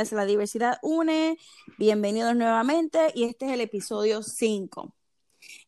es 0.00 0.12
La 0.12 0.24
Diversidad 0.24 0.78
Une. 0.80 1.36
Bienvenidos 1.76 2.34
nuevamente 2.34 3.12
y 3.14 3.24
este 3.24 3.46
es 3.46 3.52
el 3.52 3.60
episodio 3.60 4.22
5. 4.22 4.94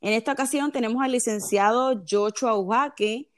En 0.00 0.12
esta 0.14 0.32
ocasión 0.32 0.72
tenemos 0.72 1.02
al 1.02 1.12
licenciado 1.12 2.02
Joshua 2.08 2.56
Ujaque, 2.56 3.28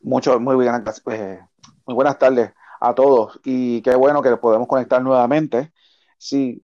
Mucho, 0.00 0.38
muy 0.40 0.54
eh, 0.66 1.40
muy 1.86 1.94
buenas 1.94 2.18
tardes 2.18 2.52
a 2.84 2.94
todos 2.94 3.40
y 3.44 3.80
qué 3.82 3.94
bueno 3.96 4.22
que 4.22 4.36
podemos 4.36 4.68
conectar 4.68 5.02
nuevamente. 5.02 5.72
Sí, 6.18 6.64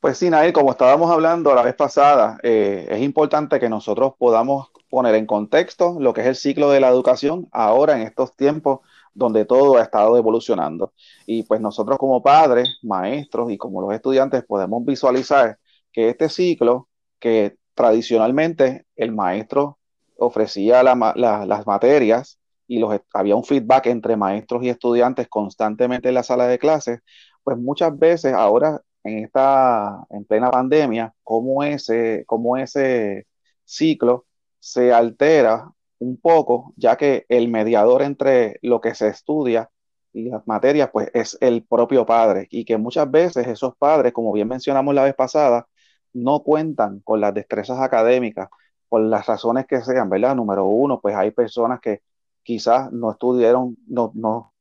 pues 0.00 0.18
sí, 0.18 0.30
como 0.52 0.72
estábamos 0.72 1.10
hablando 1.10 1.54
la 1.54 1.62
vez 1.62 1.74
pasada, 1.74 2.38
eh, 2.42 2.86
es 2.90 3.00
importante 3.02 3.58
que 3.60 3.68
nosotros 3.68 4.14
podamos 4.18 4.70
poner 4.90 5.14
en 5.14 5.26
contexto 5.26 5.96
lo 5.98 6.12
que 6.12 6.20
es 6.22 6.26
el 6.26 6.36
ciclo 6.36 6.70
de 6.70 6.80
la 6.80 6.88
educación 6.88 7.48
ahora 7.52 7.96
en 7.96 8.02
estos 8.02 8.36
tiempos 8.36 8.80
donde 9.14 9.44
todo 9.44 9.78
ha 9.78 9.82
estado 9.82 10.16
evolucionando. 10.16 10.92
Y 11.26 11.44
pues 11.44 11.60
nosotros 11.60 11.98
como 11.98 12.22
padres, 12.22 12.78
maestros 12.82 13.50
y 13.50 13.56
como 13.58 13.80
los 13.80 13.94
estudiantes 13.94 14.44
podemos 14.44 14.84
visualizar 14.84 15.58
que 15.92 16.10
este 16.10 16.28
ciclo 16.28 16.88
que 17.18 17.56
tradicionalmente 17.74 18.86
el 18.96 19.12
maestro 19.12 19.78
ofrecía 20.18 20.82
las 20.82 21.66
materias 21.66 22.38
y 22.66 22.78
los, 22.78 22.98
había 23.12 23.36
un 23.36 23.44
feedback 23.44 23.86
entre 23.86 24.16
maestros 24.16 24.62
y 24.64 24.68
estudiantes 24.68 25.28
constantemente 25.28 26.08
en 26.08 26.14
la 26.14 26.22
sala 26.22 26.46
de 26.46 26.58
clases, 26.58 27.00
pues 27.42 27.58
muchas 27.58 27.98
veces 27.98 28.32
ahora 28.34 28.80
en 29.04 29.24
esta, 29.24 30.04
en 30.10 30.24
plena 30.24 30.50
pandemia, 30.50 31.14
como 31.22 31.62
ese, 31.62 32.24
ese 32.58 33.26
ciclo 33.64 34.26
se 34.58 34.92
altera 34.92 35.70
un 35.98 36.18
poco, 36.18 36.72
ya 36.76 36.96
que 36.96 37.26
el 37.28 37.48
mediador 37.48 38.02
entre 38.02 38.58
lo 38.62 38.80
que 38.80 38.94
se 38.94 39.08
estudia 39.08 39.70
y 40.12 40.30
las 40.30 40.46
materias, 40.46 40.90
pues 40.92 41.10
es 41.14 41.36
el 41.40 41.64
propio 41.64 42.06
padre, 42.06 42.46
y 42.50 42.64
que 42.64 42.78
muchas 42.78 43.10
veces 43.10 43.46
esos 43.46 43.76
padres, 43.76 44.12
como 44.12 44.32
bien 44.32 44.48
mencionamos 44.48 44.94
la 44.94 45.04
vez 45.04 45.14
pasada, 45.14 45.66
no 46.12 46.42
cuentan 46.42 47.00
con 47.00 47.20
las 47.20 47.34
destrezas 47.34 47.80
académicas, 47.80 48.48
por 48.88 49.02
las 49.02 49.26
razones 49.26 49.66
que 49.66 49.82
sean, 49.82 50.08
¿verdad? 50.08 50.36
Número 50.36 50.66
uno, 50.66 51.00
pues 51.00 51.16
hay 51.16 51.32
personas 51.32 51.80
que 51.80 52.02
quizás 52.44 52.92
no 52.92 53.10
estudiaron, 53.10 53.76
no, 53.88 54.12
no 54.14 54.52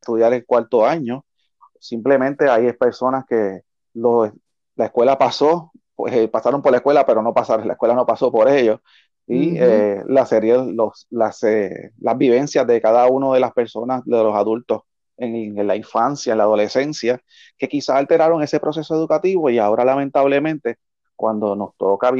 estudiar 0.00 0.32
el 0.32 0.44
cuarto 0.44 0.84
año, 0.84 1.24
simplemente 1.78 2.48
hay 2.48 2.72
personas 2.72 3.24
que 3.26 3.62
la 3.94 4.84
escuela 4.86 5.18
pasó, 5.18 5.72
pues, 5.94 6.14
eh, 6.14 6.28
pasaron 6.28 6.62
por 6.62 6.72
la 6.72 6.78
escuela, 6.78 7.04
pero 7.04 7.22
no 7.22 7.34
pasaron, 7.34 7.66
la 7.66 7.74
escuela 7.74 7.94
no 7.94 8.06
pasó 8.06 8.32
por 8.32 8.48
ellos. 8.48 8.80
Y 9.26 9.56
eh, 9.58 10.02
la 10.08 10.26
serie, 10.26 10.56
los, 10.56 11.06
las, 11.10 11.44
eh, 11.44 11.92
las 12.00 12.18
vivencias 12.18 12.66
de 12.66 12.80
cada 12.80 13.06
uno 13.06 13.32
de 13.32 13.38
las 13.38 13.52
personas, 13.52 14.04
de 14.04 14.24
los 14.24 14.34
adultos 14.34 14.82
en, 15.18 15.66
la 15.66 15.76
infancia, 15.76 16.32
en 16.32 16.38
la 16.38 16.44
adolescencia, 16.44 17.22
que 17.56 17.68
quizás 17.68 17.96
alteraron 17.96 18.42
ese 18.42 18.58
proceso 18.58 18.92
educativo 18.96 19.48
y 19.48 19.58
ahora 19.58 19.84
lamentablemente 19.84 20.78
cuando 21.14 21.54
nos 21.54 21.76
toca 21.76 22.12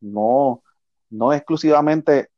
no, 0.00 0.62
no 1.10 1.32
exclusivamente 1.34 2.28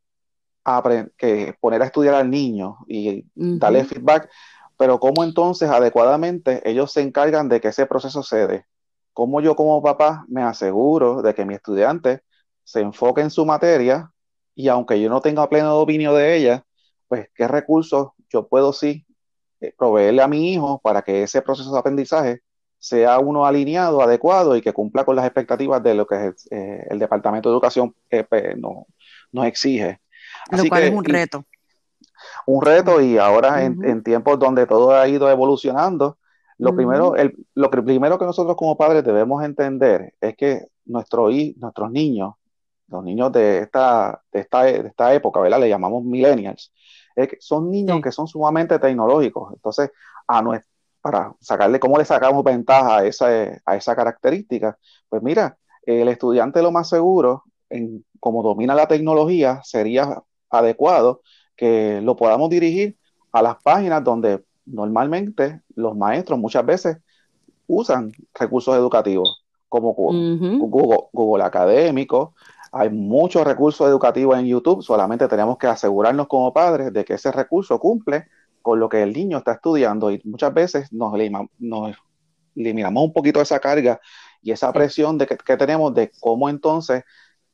que 1.16 1.54
poner 1.60 1.82
a 1.82 1.86
estudiar 1.86 2.14
al 2.14 2.30
niño 2.30 2.78
y 2.86 3.24
darle 3.34 3.84
feedback, 3.84 4.30
pero 4.76 5.00
cómo 5.00 5.24
entonces 5.24 5.68
adecuadamente 5.68 6.62
ellos 6.68 6.92
se 6.92 7.02
encargan 7.02 7.48
de 7.48 7.60
que 7.60 7.68
ese 7.68 7.86
proceso 7.86 8.22
se 8.22 8.46
dé. 8.46 8.66
Cómo 9.12 9.40
yo 9.40 9.56
como 9.56 9.82
papá 9.82 10.24
me 10.28 10.42
aseguro 10.42 11.22
de 11.22 11.34
que 11.34 11.44
mi 11.44 11.54
estudiante 11.54 12.22
se 12.64 12.80
enfoque 12.80 13.22
en 13.22 13.30
su 13.30 13.44
materia 13.44 14.12
y 14.54 14.68
aunque 14.68 15.00
yo 15.00 15.08
no 15.08 15.20
tenga 15.20 15.48
pleno 15.48 15.74
dominio 15.74 16.14
de 16.14 16.36
ella, 16.36 16.64
pues 17.08 17.28
qué 17.34 17.48
recursos 17.48 18.10
yo 18.28 18.46
puedo 18.46 18.72
sí 18.72 19.06
eh, 19.60 19.74
proveerle 19.76 20.22
a 20.22 20.28
mi 20.28 20.52
hijo 20.52 20.80
para 20.82 21.02
que 21.02 21.22
ese 21.22 21.42
proceso 21.42 21.72
de 21.72 21.78
aprendizaje 21.78 22.42
sea 22.78 23.18
uno 23.18 23.44
alineado, 23.44 24.02
adecuado 24.02 24.56
y 24.56 24.60
que 24.60 24.72
cumpla 24.72 25.04
con 25.04 25.16
las 25.16 25.24
expectativas 25.24 25.82
de 25.82 25.94
lo 25.94 26.06
que 26.06 26.32
eh, 26.50 26.86
el 26.88 26.98
Departamento 26.98 27.48
de 27.48 27.54
Educación 27.54 27.94
eh, 28.10 28.24
pues, 28.24 28.56
nos 28.56 29.46
exige. 29.46 30.00
Lo 30.50 30.64
cual 30.68 30.82
es 30.82 30.94
un 30.94 31.04
reto. 31.04 31.44
Un 32.46 32.64
reto 32.64 33.00
y 33.00 33.18
ahora 33.18 33.64
en, 33.64 34.02
tiempos 34.02 34.38
donde 34.38 34.66
todo 34.66 34.94
ha 34.94 35.06
ido 35.08 35.30
evolucionando, 35.30 36.18
lo, 36.58 36.74
primero, 36.74 37.14
el, 37.14 37.36
lo 37.54 37.70
que, 37.70 37.82
primero 37.82 38.18
que 38.18 38.24
nosotros 38.24 38.56
como 38.56 38.76
padres 38.76 39.04
debemos 39.04 39.44
entender 39.44 40.14
es 40.20 40.36
que 40.36 40.66
nuestro, 40.86 41.28
nuestros 41.56 41.90
niños, 41.92 42.34
los 42.88 43.04
niños 43.04 43.30
de 43.32 43.58
esta, 43.58 44.20
de 44.32 44.40
esta, 44.40 44.62
de 44.64 44.88
esta 44.88 45.14
época, 45.14 45.40
¿verdad? 45.40 45.60
Le 45.60 45.68
llamamos 45.68 46.02
millennials, 46.02 46.72
son 47.38 47.70
niños 47.70 48.00
que 48.02 48.12
son 48.12 48.26
sumamente 48.26 48.78
tecnológicos. 48.78 49.52
Entonces, 49.54 49.90
a 50.26 50.42
para 51.00 51.32
sacarle 51.40 51.78
cómo 51.78 51.96
le 51.96 52.04
sacamos 52.04 52.42
ventaja 52.42 52.98
a 52.98 53.04
esa, 53.04 53.28
a 53.64 53.76
esa 53.76 53.94
característica, 53.94 54.76
pues 55.08 55.22
mira, 55.22 55.56
el 55.82 56.08
estudiante 56.08 56.60
lo 56.60 56.72
más 56.72 56.88
seguro, 56.88 57.44
en, 57.70 58.04
como 58.20 58.42
domina 58.42 58.74
la 58.74 58.88
tecnología, 58.88 59.60
sería 59.62 60.22
adecuado 60.50 61.22
que 61.56 62.00
lo 62.02 62.16
podamos 62.16 62.50
dirigir 62.50 62.96
a 63.32 63.42
las 63.42 63.56
páginas 63.62 64.02
donde 64.04 64.44
normalmente 64.64 65.60
los 65.74 65.96
maestros 65.96 66.38
muchas 66.38 66.64
veces 66.64 66.98
usan 67.66 68.12
recursos 68.34 68.74
educativos, 68.76 69.44
como 69.68 69.92
Google, 69.92 71.44
Académico. 71.44 72.34
Hay 72.72 72.90
muchos 72.90 73.46
recursos 73.46 73.86
educativos 73.88 74.38
en 74.38 74.46
YouTube, 74.46 74.82
solamente 74.82 75.28
tenemos 75.28 75.58
que 75.58 75.66
asegurarnos 75.66 76.28
como 76.28 76.52
padres 76.52 76.92
de 76.92 77.04
que 77.04 77.14
ese 77.14 77.32
recurso 77.32 77.78
cumple 77.78 78.26
con 78.62 78.80
lo 78.80 78.88
que 78.88 79.02
el 79.02 79.12
niño 79.12 79.38
está 79.38 79.52
estudiando. 79.52 80.10
Y 80.10 80.20
muchas 80.24 80.52
veces 80.52 80.92
nos, 80.92 81.12
nos 81.58 81.96
eliminamos 82.54 83.04
un 83.04 83.12
poquito 83.12 83.40
esa 83.40 83.58
carga 83.58 84.00
y 84.42 84.52
esa 84.52 84.72
presión 84.72 85.18
de 85.18 85.26
que, 85.26 85.56
tenemos 85.56 85.94
de 85.94 86.10
cómo 86.20 86.48
entonces 86.48 87.04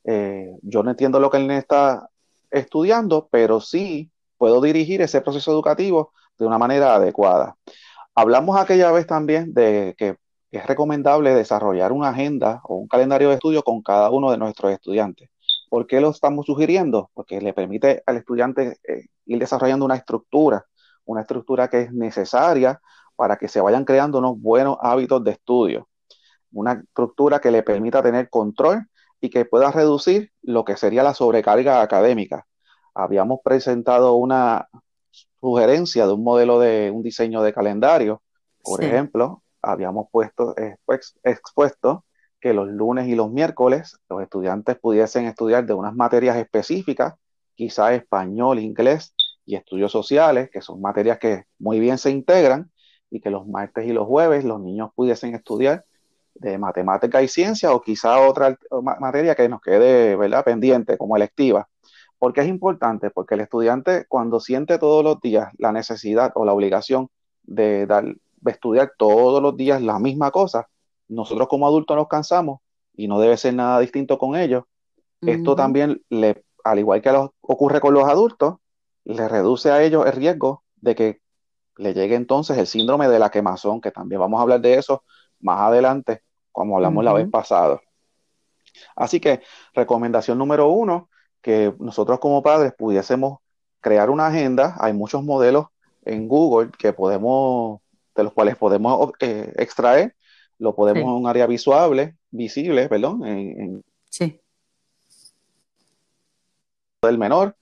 eh, 0.03 0.51
yo 0.61 0.83
no 0.83 0.91
entiendo 0.91 1.19
lo 1.19 1.29
que 1.29 1.37
él 1.37 1.49
está 1.51 2.09
estudiando, 2.55 3.27
pero 3.31 3.59
sí 3.61 4.11
puedo 4.37 4.61
dirigir 4.61 5.01
ese 5.01 5.21
proceso 5.21 5.51
educativo 5.51 6.13
de 6.37 6.45
una 6.45 6.57
manera 6.57 6.95
adecuada. 6.95 7.55
Hablamos 8.15 8.57
aquella 8.57 8.91
vez 8.91 9.05
también 9.07 9.53
de 9.53 9.93
que 9.97 10.17
es 10.51 10.65
recomendable 10.65 11.33
desarrollar 11.33 11.91
una 11.91 12.09
agenda 12.09 12.61
o 12.63 12.75
un 12.75 12.87
calendario 12.87 13.29
de 13.29 13.35
estudio 13.35 13.61
con 13.61 13.81
cada 13.81 14.09
uno 14.09 14.31
de 14.31 14.37
nuestros 14.37 14.71
estudiantes. 14.71 15.29
¿Por 15.69 15.85
qué 15.85 15.99
lo 15.99 16.11
estamos 16.11 16.45
sugiriendo? 16.45 17.09
Porque 17.13 17.41
le 17.41 17.53
permite 17.53 18.01
al 18.05 18.17
estudiante 18.17 18.77
eh, 18.87 19.07
ir 19.25 19.39
desarrollando 19.39 19.83
una 19.83 19.95
estructura, 19.95 20.65
una 21.03 21.21
estructura 21.21 21.67
que 21.69 21.81
es 21.81 21.93
necesaria 21.93 22.79
para 23.17 23.35
que 23.35 23.49
se 23.49 23.59
vayan 23.59 23.83
creando 23.83 24.19
unos 24.19 24.39
buenos 24.39 24.77
hábitos 24.81 25.23
de 25.23 25.31
estudio, 25.31 25.89
una 26.53 26.73
estructura 26.73 27.39
que 27.39 27.51
le 27.51 27.63
permita 27.63 28.01
tener 28.01 28.29
control 28.29 28.87
y 29.25 29.29
que 29.29 29.45
pueda 29.45 29.71
reducir 29.71 30.31
lo 30.41 30.63
que 30.63 30.77
sería 30.77 31.03
la 31.03 31.13
sobrecarga 31.13 31.81
académica. 31.81 32.45
Habíamos 32.93 33.39
presentado 33.43 34.13
una 34.13 34.69
sugerencia 35.39 36.05
de 36.05 36.13
un 36.13 36.23
modelo 36.23 36.59
de 36.59 36.91
un 36.91 37.01
diseño 37.01 37.41
de 37.41 37.53
calendario. 37.53 38.21
Por 38.63 38.83
ejemplo, 38.83 39.43
habíamos 39.61 40.07
puesto 40.11 40.55
expuesto 41.23 42.05
que 42.39 42.53
los 42.53 42.67
lunes 42.67 43.07
y 43.07 43.15
los 43.15 43.31
miércoles 43.31 43.97
los 44.09 44.21
estudiantes 44.21 44.77
pudiesen 44.77 45.25
estudiar 45.25 45.65
de 45.65 45.73
unas 45.73 45.95
materias 45.95 46.37
específicas, 46.37 47.15
quizá 47.55 47.93
español, 47.93 48.59
inglés 48.59 49.13
y 49.45 49.55
estudios 49.55 49.91
sociales, 49.91 50.49
que 50.51 50.61
son 50.61 50.81
materias 50.81 51.17
que 51.17 51.45
muy 51.57 51.79
bien 51.79 51.97
se 51.97 52.11
integran, 52.11 52.71
y 53.09 53.21
que 53.21 53.29
los 53.29 53.47
martes 53.47 53.87
y 53.87 53.93
los 53.93 54.07
jueves 54.07 54.43
los 54.43 54.59
niños 54.59 54.91
pudiesen 54.95 55.33
estudiar 55.35 55.85
de 56.35 56.57
matemática 56.57 57.21
y 57.21 57.27
ciencia 57.27 57.73
o 57.73 57.81
quizá 57.81 58.19
otra 58.27 58.57
materia 58.99 59.35
que 59.35 59.49
nos 59.49 59.61
quede 59.61 60.15
¿verdad? 60.15 60.43
pendiente 60.43 60.97
como 60.97 61.15
electiva. 61.15 61.67
¿Por 62.19 62.33
qué 62.33 62.41
es 62.41 62.47
importante? 62.47 63.09
Porque 63.09 63.35
el 63.35 63.41
estudiante 63.41 64.05
cuando 64.07 64.39
siente 64.39 64.77
todos 64.77 65.03
los 65.03 65.19
días 65.21 65.49
la 65.57 65.71
necesidad 65.71 66.31
o 66.35 66.45
la 66.45 66.53
obligación 66.53 67.09
de, 67.43 67.85
dar, 67.85 68.03
de 68.05 68.51
estudiar 68.51 68.93
todos 68.97 69.41
los 69.41 69.55
días 69.55 69.81
la 69.81 69.99
misma 69.99 70.31
cosa, 70.31 70.67
nosotros 71.07 71.47
como 71.47 71.67
adultos 71.67 71.95
nos 71.95 72.07
cansamos 72.07 72.59
y 72.95 73.07
no 73.07 73.19
debe 73.19 73.37
ser 73.37 73.53
nada 73.53 73.79
distinto 73.79 74.17
con 74.17 74.35
ellos. 74.35 74.63
Esto 75.21 75.55
también, 75.55 76.03
le, 76.09 76.43
al 76.63 76.79
igual 76.79 77.01
que 77.01 77.11
ocurre 77.41 77.79
con 77.79 77.93
los 77.93 78.07
adultos, 78.07 78.55
le 79.05 79.27
reduce 79.27 79.71
a 79.71 79.81
ellos 79.83 80.05
el 80.05 80.13
riesgo 80.13 80.63
de 80.75 80.95
que 80.95 81.21
le 81.77 81.93
llegue 81.93 82.15
entonces 82.15 82.57
el 82.57 82.67
síndrome 82.67 83.07
de 83.07 83.19
la 83.19 83.29
quemazón, 83.29 83.81
que 83.81 83.91
también 83.91 84.21
vamos 84.21 84.39
a 84.39 84.43
hablar 84.43 84.61
de 84.61 84.75
eso 84.75 85.03
más 85.39 85.61
adelante, 85.61 86.21
como 86.55 86.77
hablamos 86.77 87.03
la 87.03 87.13
vez 87.13 87.29
pasada. 87.29 87.81
Así 88.95 89.19
que 89.19 89.41
recomendación 89.73 90.37
número 90.37 90.69
uno, 90.69 91.09
que 91.41 91.73
nosotros 91.79 92.19
como 92.19 92.41
padres 92.41 92.73
pudiésemos 92.77 93.39
crear 93.81 94.09
una 94.09 94.27
agenda. 94.27 94.75
Hay 94.79 94.93
muchos 94.93 95.21
modelos 95.21 95.67
en 96.05 96.29
Google 96.29 96.71
que 96.77 96.93
podemos, 96.93 97.81
de 98.15 98.23
los 98.23 98.33
cuales 98.33 98.55
podemos 98.55 99.11
eh, 99.19 99.51
extraer, 99.57 100.15
lo 100.57 100.73
podemos 100.73 101.03
en 101.03 101.09
un 101.09 101.27
área 101.27 101.45
visual, 101.45 102.15
visible, 102.31 102.87
perdón, 102.87 103.25
en, 103.25 103.83
sí. 104.09 104.39
del 107.01 107.17
menor. 107.17 107.55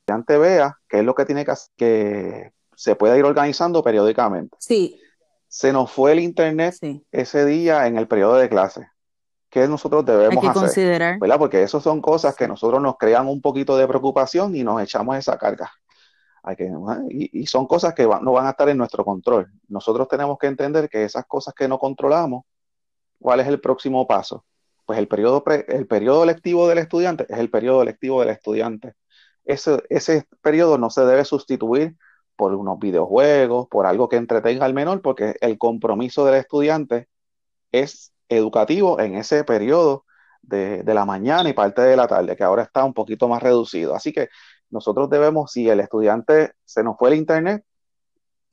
estudiante 0.00 0.36
vea 0.36 0.78
qué 0.86 0.98
es 0.98 1.04
lo 1.04 1.14
que 1.14 1.24
tiene 1.24 1.46
que 1.46 1.50
hacer, 1.50 1.72
que 1.76 2.52
se 2.76 2.96
pueda 2.96 3.16
ir 3.16 3.24
organizando 3.24 3.82
periódicamente. 3.82 4.56
Sí. 4.60 5.00
Se 5.48 5.72
nos 5.72 5.90
fue 5.90 6.12
el 6.12 6.20
internet 6.20 6.76
ese 7.12 7.44
día 7.44 7.86
en 7.86 7.96
el 7.96 8.08
periodo 8.08 8.36
de 8.36 8.48
clase. 8.48 8.88
¿Qué 9.48 9.68
nosotros 9.68 10.04
debemos 10.04 10.36
Hay 10.36 10.40
que 10.40 10.48
hacer? 10.48 10.62
Considerar. 10.62 11.18
¿verdad? 11.20 11.38
Porque 11.38 11.62
eso 11.62 11.80
son 11.80 12.00
cosas 12.00 12.34
que 12.34 12.48
nosotros 12.48 12.82
nos 12.82 12.96
crean 12.98 13.28
un 13.28 13.40
poquito 13.40 13.76
de 13.76 13.86
preocupación 13.86 14.56
y 14.56 14.64
nos 14.64 14.82
echamos 14.82 15.16
esa 15.16 15.38
carga. 15.38 15.70
Hay 16.42 16.56
que, 16.56 16.68
y, 17.08 17.46
son 17.46 17.66
cosas 17.66 17.94
que 17.94 18.02
no 18.02 18.32
van 18.32 18.46
a 18.46 18.50
estar 18.50 18.68
en 18.68 18.76
nuestro 18.76 19.04
control. 19.04 19.50
Nosotros 19.68 20.08
tenemos 20.08 20.38
que 20.38 20.48
entender 20.48 20.88
que 20.88 21.04
esas 21.04 21.24
cosas 21.26 21.54
que 21.54 21.68
no 21.68 21.78
controlamos, 21.78 22.44
¿cuál 23.20 23.40
es 23.40 23.46
el 23.46 23.60
próximo 23.60 24.06
paso? 24.06 24.44
Pues 24.84 24.98
el 24.98 25.08
periodo, 25.08 25.42
el 25.68 25.86
periodo 25.86 26.26
lectivo 26.26 26.68
del 26.68 26.78
estudiante 26.78 27.24
es 27.28 27.38
el 27.38 27.48
periodo 27.48 27.84
lectivo 27.84 28.20
del 28.20 28.30
estudiante. 28.30 28.94
Ese, 29.44 29.82
ese 29.88 30.26
periodo 30.42 30.78
no 30.78 30.90
se 30.90 31.06
debe 31.06 31.24
sustituir 31.24 31.96
por 32.36 32.54
unos 32.54 32.78
videojuegos, 32.78 33.68
por 33.68 33.86
algo 33.86 34.08
que 34.08 34.16
entretenga 34.16 34.64
al 34.64 34.74
menor, 34.74 35.02
porque 35.02 35.36
el 35.40 35.58
compromiso 35.58 36.24
del 36.24 36.36
estudiante 36.36 37.08
es 37.72 38.12
educativo 38.28 39.00
en 39.00 39.14
ese 39.16 39.44
periodo 39.44 40.04
de, 40.42 40.82
la 40.86 41.04
mañana 41.04 41.48
y 41.48 41.52
parte 41.52 41.82
de 41.82 41.96
la 41.96 42.06
tarde, 42.06 42.36
que 42.36 42.44
ahora 42.44 42.62
está 42.62 42.84
un 42.84 42.94
poquito 42.94 43.28
más 43.28 43.42
reducido. 43.42 43.94
Así 43.94 44.12
que 44.12 44.28
nosotros 44.70 45.08
debemos, 45.10 45.52
si 45.52 45.68
el 45.68 45.80
estudiante 45.80 46.52
se 46.64 46.82
nos 46.82 46.96
fue 46.98 47.10
el 47.10 47.16
internet, 47.16 47.64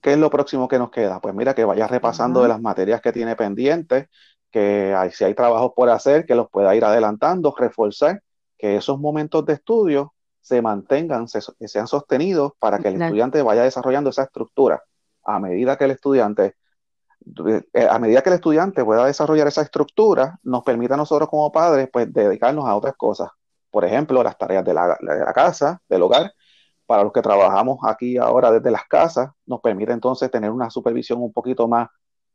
¿qué 0.02 0.14
es 0.14 0.18
lo 0.18 0.30
próximo 0.30 0.68
que 0.68 0.80
nos 0.80 0.92
queda? 0.92 1.20
Pues 1.22 1.36
mira, 1.36 1.54
que 1.56 1.66
vaya 1.66 1.88
repasando 1.88 2.42
de 2.44 2.50
las 2.50 2.62
materias 2.62 3.02
que 3.02 3.12
tiene 3.12 3.36
pendientes, 3.36 4.08
que 4.52 4.94
hay, 4.96 5.12
si 5.12 5.24
hay 5.24 5.34
trabajos 5.34 5.74
por 5.76 5.90
hacer, 5.90 6.26
que 6.26 6.36
los 6.36 6.50
pueda 6.50 6.76
ir 6.76 6.84
adelantando, 6.86 7.54
reforzar 7.58 8.22
que 8.58 8.78
esos 8.78 9.00
momentos 9.00 9.46
de 9.46 9.54
estudio 9.54 10.14
se 10.42 10.62
mantengan, 10.62 11.28
se, 11.28 11.40
sean 11.68 11.88
sostenidos 11.88 12.54
para 12.60 12.80
que 12.80 12.90
el 12.90 13.02
estudiante 13.02 13.42
vaya 13.42 13.64
desarrollando 13.64 14.10
esa 14.10 14.24
estructura. 14.24 14.84
A 15.24 15.40
medida 15.40 15.78
que 15.78 15.86
el 15.86 15.92
estudiante, 15.92 16.56
eh, 17.74 17.88
a 17.88 18.00
medida 18.00 18.22
que 18.22 18.30
el 18.30 18.36
estudiante 18.36 18.84
pueda 18.84 19.06
desarrollar 19.06 19.48
esa 19.48 19.62
estructura, 19.62 20.40
nos 20.44 20.64
permite 20.64 20.96
a 20.96 20.98
nosotros 20.98 21.30
como 21.30 21.52
padres, 21.52 21.90
pues, 21.94 22.12
dedicarnos 22.12 22.66
a 22.66 22.76
otras 22.76 22.96
cosas. 22.96 23.30
Por 23.70 23.86
ejemplo, 23.86 24.22
las 24.24 24.38
tareas 24.38 24.66
de 24.66 24.74
la, 24.74 24.98
de 25.00 25.20
la 25.20 25.34
casa, 25.34 25.80
del 25.88 26.02
hogar, 26.02 26.34
para 26.86 27.04
los 27.04 27.14
que 27.14 27.22
trabajamos 27.22 27.80
aquí 27.84 28.18
ahora 28.18 28.52
desde 28.52 28.72
las 28.72 28.86
casas, 28.86 29.30
nos 29.46 29.62
permite 29.62 29.94
entonces 29.94 30.30
tener 30.30 30.50
una 30.52 30.70
supervisión 30.70 31.22
un 31.22 31.32
poquito 31.32 31.68
más 31.68 31.88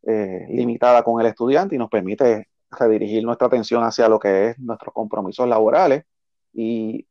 eh, 0.02 0.46
limitada 0.48 1.02
con 1.02 1.20
el 1.20 1.26
estudiante 1.26 1.74
y 1.74 1.78
nos 1.78 1.90
permite 1.90 2.48
redirigir 2.70 3.24
nuestra 3.24 3.48
atención 3.48 3.82
hacia 3.82 4.08
lo 4.08 4.18
que 4.18 4.50
es 4.50 4.58
nuestros 4.58 4.94
compromisos 4.94 5.48
laborales 5.48 6.04
y 6.52 7.06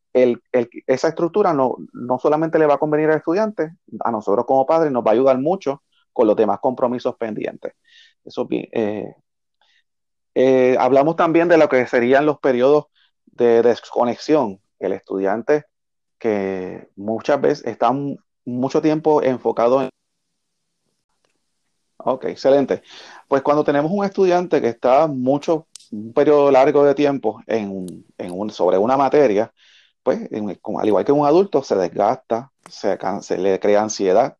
esa 0.87 1.09
estructura 1.09 1.53
no, 1.53 1.75
no 1.91 2.17
solamente 2.19 2.57
le 2.57 2.65
va 2.65 2.75
a 2.75 2.79
convenir 2.79 3.09
al 3.09 3.17
estudiante, 3.17 3.75
a 3.99 4.11
nosotros 4.11 4.45
como 4.45 4.65
padres 4.65 4.91
nos 4.91 5.03
va 5.03 5.11
a 5.11 5.13
ayudar 5.13 5.37
mucho 5.39 5.83
con 6.13 6.27
los 6.27 6.37
demás 6.37 6.59
compromisos 6.61 7.15
pendientes. 7.17 7.73
Eso 8.23 8.47
eh, 8.49 9.13
eh, 10.33 10.77
hablamos 10.79 11.17
también 11.17 11.49
de 11.49 11.57
lo 11.57 11.67
que 11.67 11.85
serían 11.85 12.25
los 12.25 12.39
periodos 12.39 12.85
de 13.25 13.61
desconexión. 13.61 14.61
El 14.79 14.93
estudiante 14.93 15.65
que 16.17 16.89
muchas 16.95 17.41
veces 17.41 17.65
está 17.67 17.91
mucho 18.45 18.81
tiempo 18.81 19.21
enfocado 19.21 19.81
en... 19.81 19.89
Ok, 21.97 22.25
excelente. 22.25 22.83
Pues 23.27 23.41
cuando 23.41 23.65
tenemos 23.65 23.91
un 23.91 24.05
estudiante 24.05 24.61
que 24.61 24.69
está 24.69 25.07
mucho, 25.07 25.67
un 25.91 26.13
periodo 26.13 26.51
largo 26.51 26.85
de 26.85 26.95
tiempo 26.95 27.41
en, 27.47 28.05
en 28.17 28.31
un, 28.31 28.49
sobre 28.49 28.77
una 28.77 28.95
materia, 28.95 29.51
pues, 30.05 30.29
al 30.31 30.87
igual 30.87 31.03
que 31.03 31.11
un 31.11 31.25
adulto, 31.25 31.63
se 31.63 31.75
desgasta, 31.75 32.51
se, 32.69 33.37
le 33.39 33.59
crea 33.59 33.81
ansiedad. 33.81 34.37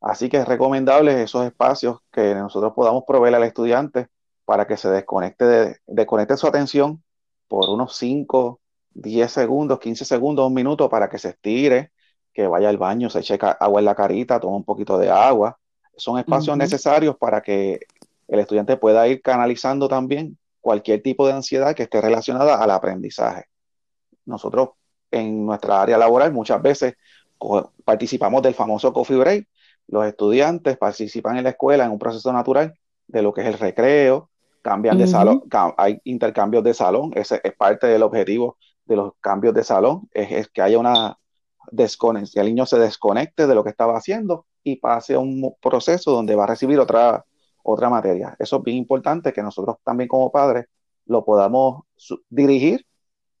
Así 0.00 0.30
que 0.30 0.38
es 0.38 0.48
recomendable 0.48 1.22
esos 1.22 1.44
espacios 1.44 1.98
que 2.10 2.34
nosotros 2.34 2.72
podamos 2.74 3.04
proveer 3.06 3.34
al 3.34 3.44
estudiante 3.44 4.08
para 4.46 4.66
que 4.66 4.78
se 4.78 4.88
desconecte, 4.88 5.44
de, 5.44 5.76
desconecte 5.86 6.38
su 6.38 6.46
atención 6.46 7.02
por 7.48 7.68
unos 7.68 7.96
5, 7.96 8.60
10 8.94 9.30
segundos, 9.30 9.78
15 9.78 10.06
segundos, 10.06 10.46
un 10.46 10.54
minuto 10.54 10.88
para 10.88 11.10
que 11.10 11.18
se 11.18 11.30
estire, 11.30 11.92
que 12.32 12.46
vaya 12.46 12.70
al 12.70 12.78
baño, 12.78 13.10
se 13.10 13.18
eche 13.18 13.38
agua 13.60 13.80
en 13.80 13.84
la 13.84 13.94
carita, 13.94 14.40
tome 14.40 14.56
un 14.56 14.64
poquito 14.64 14.96
de 14.96 15.10
agua. 15.10 15.58
Son 15.98 16.18
espacios 16.18 16.56
necesarios 16.56 17.14
para 17.18 17.42
que 17.42 17.80
el 18.26 18.40
estudiante 18.40 18.78
pueda 18.78 19.06
ir 19.06 19.20
canalizando 19.20 19.86
también 19.86 20.38
cualquier 20.62 21.02
tipo 21.02 21.26
de 21.26 21.34
ansiedad 21.34 21.74
que 21.74 21.82
esté 21.82 22.00
relacionada 22.00 22.56
al 22.56 22.70
aprendizaje. 22.70 23.44
Nosotros 24.24 24.70
en 25.14 25.46
nuestra 25.46 25.82
área 25.82 25.98
laboral 25.98 26.32
muchas 26.32 26.60
veces 26.60 26.94
participamos 27.84 28.42
del 28.42 28.54
famoso 28.54 28.92
coffee 28.92 29.16
break. 29.16 29.48
Los 29.86 30.06
estudiantes 30.06 30.76
participan 30.78 31.36
en 31.36 31.44
la 31.44 31.50
escuela 31.50 31.84
en 31.84 31.90
un 31.90 31.98
proceso 31.98 32.32
natural 32.32 32.74
de 33.06 33.22
lo 33.22 33.32
que 33.32 33.42
es 33.42 33.48
el 33.48 33.58
recreo, 33.58 34.30
cambian 34.62 34.96
de 34.96 35.06
salón, 35.06 35.42
hay 35.76 36.00
intercambios 36.04 36.64
de 36.64 36.72
salón, 36.72 37.10
ese 37.14 37.40
es 37.44 37.54
parte 37.54 37.86
del 37.86 38.02
objetivo 38.02 38.56
de 38.86 38.96
los 38.96 39.12
cambios 39.20 39.52
de 39.54 39.62
salón, 39.62 40.08
es, 40.12 40.48
que 40.48 40.62
haya 40.62 40.78
una 40.78 41.18
desconexión, 41.70 42.46
el 42.46 42.54
niño 42.54 42.64
se 42.64 42.78
desconecte 42.78 43.46
de 43.46 43.54
lo 43.54 43.62
que 43.62 43.70
estaba 43.70 43.96
haciendo 43.96 44.46
y 44.62 44.76
pase 44.76 45.14
a 45.14 45.18
un 45.18 45.54
proceso 45.60 46.12
donde 46.12 46.34
va 46.34 46.44
a 46.44 46.48
recibir 46.48 46.78
otra, 46.78 47.24
otra 47.62 47.90
materia. 47.90 48.34
Eso 48.38 48.56
es 48.56 48.62
bien 48.62 48.78
importante 48.78 49.34
que 49.34 49.42
nosotros 49.42 49.76
también 49.84 50.08
como 50.08 50.32
padres 50.32 50.66
lo 51.06 51.24
podamos 51.26 51.84
dirigir 52.30 52.86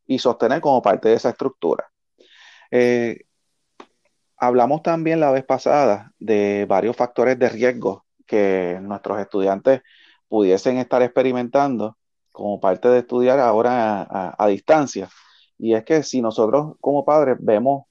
y 0.06 0.18
sostener 0.18 0.60
como 0.60 0.82
parte 0.82 1.08
de 1.08 1.14
esa 1.14 1.30
estructura. 1.30 1.90
Eh, 2.70 3.20
hablamos 4.36 4.82
también 4.82 5.20
la 5.20 5.30
vez 5.30 5.44
pasada 5.44 6.12
de 6.18 6.66
varios 6.68 6.96
factores 6.96 7.38
de 7.38 7.48
riesgo 7.48 8.04
que 8.26 8.78
nuestros 8.82 9.20
estudiantes 9.20 9.82
pudiesen 10.28 10.78
estar 10.78 11.02
experimentando 11.02 11.96
como 12.32 12.60
parte 12.60 12.88
de 12.88 12.98
estudiar 13.00 13.38
ahora 13.38 14.34
a, 14.36 14.46
distancia. 14.48 15.08
Y 15.58 15.74
es 15.74 15.84
que 15.84 16.02
si 16.02 16.20
nosotros 16.20 16.74
como 16.80 17.04
padres 17.04 17.36
vemos, 17.40 17.84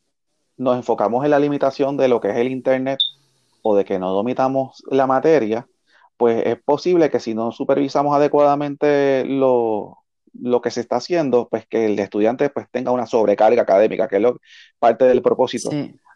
nos 0.58 0.76
enfocamos 0.76 1.24
en 1.24 1.32
la 1.32 1.40
limitación 1.40 1.98
de 1.98 2.10
lo 2.10 2.20
que 2.20 2.30
es 2.32 2.38
el 2.38 2.50
Internet 2.52 3.00
o 3.62 3.76
de 3.76 3.86
que 3.86 4.00
no 4.00 4.12
dominamos 4.12 4.84
la 4.92 5.08
materia, 5.08 5.68
pues 6.18 6.46
es 6.46 6.62
posible 6.62 7.10
que 7.10 7.20
si 7.20 7.34
no 7.34 7.52
supervisamos 7.52 8.16
adecuadamente 8.16 9.24
lo, 9.26 10.03
lo 10.34 10.62
que 10.62 10.72
se 10.72 10.82
está 10.82 10.98
haciendo, 10.98 11.48
pues 11.50 11.68
que 11.68 11.86
el 11.86 12.00
estudiante 12.00 12.50
pues 12.50 12.68
tenga 12.72 12.92
una 12.92 13.06
sobrecarga 13.06 13.62
académica, 13.62 14.08
que 14.08 14.18
es 14.18 14.22
lo, 14.22 14.40
parte 14.80 15.06
del 15.06 15.22
propósito 15.22 15.70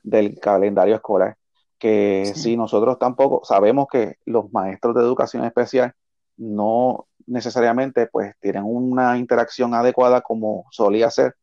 del 0.03 0.39
calendario 0.39 0.95
escolar. 0.95 1.37
Que 1.77 2.31
si 2.35 2.57
nosotros 2.57 2.97
tampoco 2.97 3.41
sabemos 3.45 3.87
que 3.91 4.15
los 4.25 4.51
maestros 4.51 4.95
de 4.95 5.01
educación 5.01 5.45
especial 5.45 5.93
no 6.37 7.07
necesariamente 7.27 8.07
pues 8.07 8.33
tienen 8.39 8.63
una 8.65 9.17
interacción 9.17 9.73
adecuada 9.73 10.21
como 10.21 10.65
solía 10.71 11.11
ser 11.11 11.35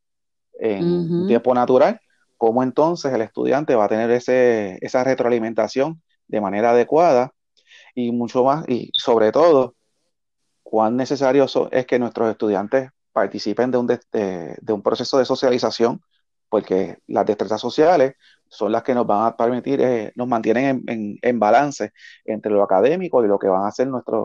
en 0.58 1.26
tiempo 1.26 1.54
natural, 1.54 2.00
¿cómo 2.36 2.62
entonces 2.62 3.12
el 3.12 3.22
estudiante 3.22 3.74
va 3.74 3.84
a 3.84 3.88
tener 3.88 4.10
ese, 4.10 4.78
esa 4.80 5.04
retroalimentación 5.04 6.00
de 6.26 6.40
manera 6.40 6.70
adecuada 6.70 7.32
y 7.94 8.10
mucho 8.10 8.44
más, 8.44 8.68
y 8.68 8.90
sobre 8.92 9.30
todo, 9.30 9.74
cuán 10.74 10.96
necesario 10.96 11.46
es 11.70 11.86
que 11.86 12.00
nuestros 12.00 12.28
estudiantes 12.28 12.90
participen 13.12 13.70
de 13.70 13.78
un, 13.78 13.86
de, 13.86 14.72
un 14.72 14.82
proceso 14.82 15.18
de 15.18 15.24
socialización, 15.24 16.00
porque 16.48 16.98
las 17.06 17.24
destrezas 17.24 17.60
sociales 17.60 18.14
son 18.48 18.72
las 18.72 18.82
que 18.82 18.92
nos 18.92 19.06
van 19.06 19.24
a 19.24 19.36
permitir, 19.36 19.80
eh, 19.80 20.10
nos 20.16 20.26
mantienen 20.26 20.82
en, 21.22 21.38
balance 21.38 21.92
entre 22.24 22.50
lo 22.50 22.64
académico 22.64 23.24
y 23.24 23.28
lo 23.28 23.38
que 23.38 23.46
van 23.46 23.64
a 23.64 23.70
ser 23.70 23.86
nuestras 23.86 24.20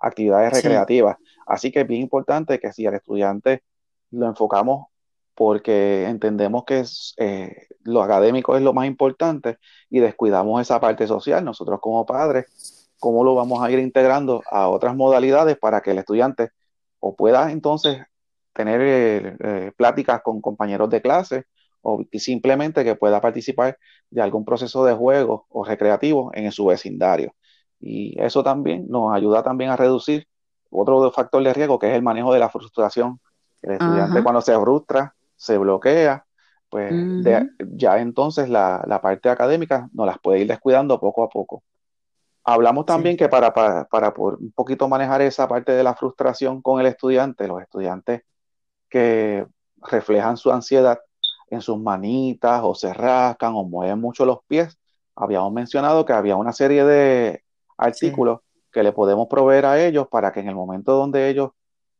actividades 0.00 0.54
recreativas. 0.54 1.18
Así 1.46 1.70
que 1.70 1.82
es 1.82 1.86
bien 1.86 2.00
importante 2.00 2.58
que 2.58 2.72
si 2.72 2.86
al 2.86 2.94
estudiante 2.94 3.62
lo 4.10 4.26
enfocamos 4.26 4.86
porque 5.34 6.06
entendemos 6.06 6.64
que 6.64 6.80
es, 6.80 7.12
eh, 7.18 7.66
lo 7.82 8.02
académico 8.02 8.56
es 8.56 8.62
lo 8.62 8.72
más 8.72 8.86
importante 8.86 9.58
y 9.90 10.00
descuidamos 10.00 10.62
esa 10.62 10.80
parte 10.80 11.06
social, 11.06 11.44
nosotros 11.44 11.78
como 11.78 12.06
padres, 12.06 12.79
¿cómo 13.00 13.24
lo 13.24 13.34
vamos 13.34 13.62
a 13.62 13.70
ir 13.70 13.78
integrando 13.80 14.42
a 14.50 14.68
otras 14.68 14.94
modalidades 14.94 15.58
para 15.58 15.80
que 15.80 15.90
el 15.90 15.98
estudiante 15.98 16.50
o 17.00 17.16
pueda 17.16 17.50
entonces 17.50 17.98
tener 18.52 19.36
eh, 19.40 19.72
pláticas 19.76 20.22
con 20.22 20.40
compañeros 20.40 20.90
de 20.90 21.02
clase 21.02 21.44
o 21.82 22.04
simplemente 22.12 22.84
que 22.84 22.94
pueda 22.94 23.20
participar 23.20 23.78
de 24.10 24.20
algún 24.20 24.44
proceso 24.44 24.84
de 24.84 24.94
juego 24.94 25.46
o 25.48 25.64
recreativo 25.64 26.30
en 26.34 26.52
su 26.52 26.66
vecindario. 26.66 27.34
Y 27.80 28.20
eso 28.20 28.44
también 28.44 28.86
nos 28.88 29.14
ayuda 29.14 29.42
también 29.42 29.70
a 29.70 29.76
reducir 29.76 30.26
otro 30.70 31.10
factor 31.10 31.42
de 31.42 31.54
riesgo 31.54 31.78
que 31.78 31.88
es 31.88 31.94
el 31.94 32.02
manejo 32.02 32.32
de 32.32 32.38
la 32.38 32.50
frustración. 32.50 33.18
El 33.62 33.72
estudiante 33.72 34.22
cuando 34.22 34.40
se 34.42 34.54
frustra, 34.58 35.14
se 35.36 35.56
bloquea, 35.58 36.24
pues 36.68 36.92
ya 37.74 37.98
entonces 38.00 38.48
la, 38.48 39.00
parte 39.02 39.28
académica 39.28 39.88
nos 39.92 40.06
las 40.06 40.18
puede 40.18 40.40
ir 40.40 40.46
descuidando 40.46 41.00
poco 41.00 41.24
a 41.24 41.28
poco. 41.28 41.62
Hablamos 42.44 42.86
también 42.86 43.16
que 43.16 43.28
para, 43.28 43.52
para, 43.52 43.84
para 43.84 44.14
un 44.16 44.52
poquito 44.52 44.88
manejar 44.88 45.20
esa 45.22 45.46
parte 45.46 45.72
de 45.72 45.82
la 45.82 45.94
frustración 45.94 46.62
con 46.62 46.80
el 46.80 46.86
estudiante, 46.86 47.46
los 47.46 47.60
estudiantes 47.60 48.22
que 48.88 49.46
reflejan 49.82 50.36
su 50.36 50.50
ansiedad, 50.50 50.98
en 51.50 51.60
sus 51.60 51.78
manitas 51.78 52.62
o 52.64 52.74
se 52.74 52.94
rascan 52.94 53.54
o 53.54 53.64
mueven 53.64 54.00
mucho 54.00 54.24
los 54.24 54.38
pies. 54.46 54.78
Habíamos 55.16 55.52
mencionado 55.52 56.04
que 56.04 56.12
había 56.12 56.36
una 56.36 56.52
serie 56.52 56.84
de 56.84 57.44
artículos 57.76 58.40
que 58.72 58.82
le 58.82 58.92
podemos 58.92 59.26
proveer 59.28 59.66
a 59.66 59.84
ellos 59.84 60.06
para 60.08 60.32
que 60.32 60.40
en 60.40 60.48
el 60.48 60.54
momento 60.54 60.92
donde 60.92 61.28
ellos 61.28 61.50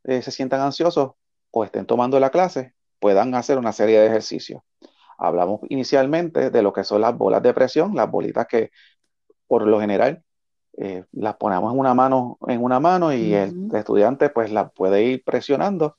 eh, 0.05 0.23
se 0.23 0.31
sientan 0.31 0.61
ansiosos 0.61 1.13
o 1.51 1.65
estén 1.65 1.85
tomando 1.85 2.21
la 2.21 2.31
clase, 2.31 2.75
puedan 3.01 3.35
hacer 3.35 3.59
una 3.59 3.73
serie 3.73 3.99
de 3.99 4.07
ejercicios. 4.07 4.63
Hablamos 5.19 5.61
inicialmente 5.69 6.51
de 6.51 6.63
lo 6.63 6.73
que 6.73 6.85
son 6.85 7.01
las 7.01 7.17
bolas 7.17 7.43
de 7.43 7.53
presión, 7.53 7.95
las 7.95 8.11
bolitas 8.11 8.47
que 8.47 8.71
por 9.49 9.67
lo 9.67 9.81
general 9.81 10.25
eh, 10.81 11.05
las 11.13 11.37
ponemos 11.37 11.73
en 11.73 11.79
una 11.79 11.95
mano, 11.95 12.39
en 12.47 12.63
una 12.63 12.81
mano 12.81 13.13
y 13.13 13.35
el 13.35 13.69
estudiante 13.75 14.31
pues 14.31 14.51
las 14.51 14.73
puede 14.73 15.05
ir 15.05 15.23
presionando 15.25 15.97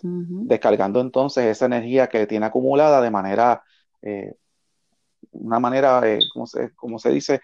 descargando 0.00 1.00
entonces 1.00 1.44
esa 1.44 1.66
energía 1.66 2.08
que 2.08 2.26
tiene 2.26 2.46
acumulada 2.46 3.00
de 3.00 3.10
manera, 3.10 3.62
eh, 4.02 4.34
una 5.32 5.58
manera, 5.58 6.00
eh, 6.04 6.20
como, 6.32 6.46
se, 6.46 6.72
como 6.74 6.98
se 6.98 7.10
dice, 7.10 7.40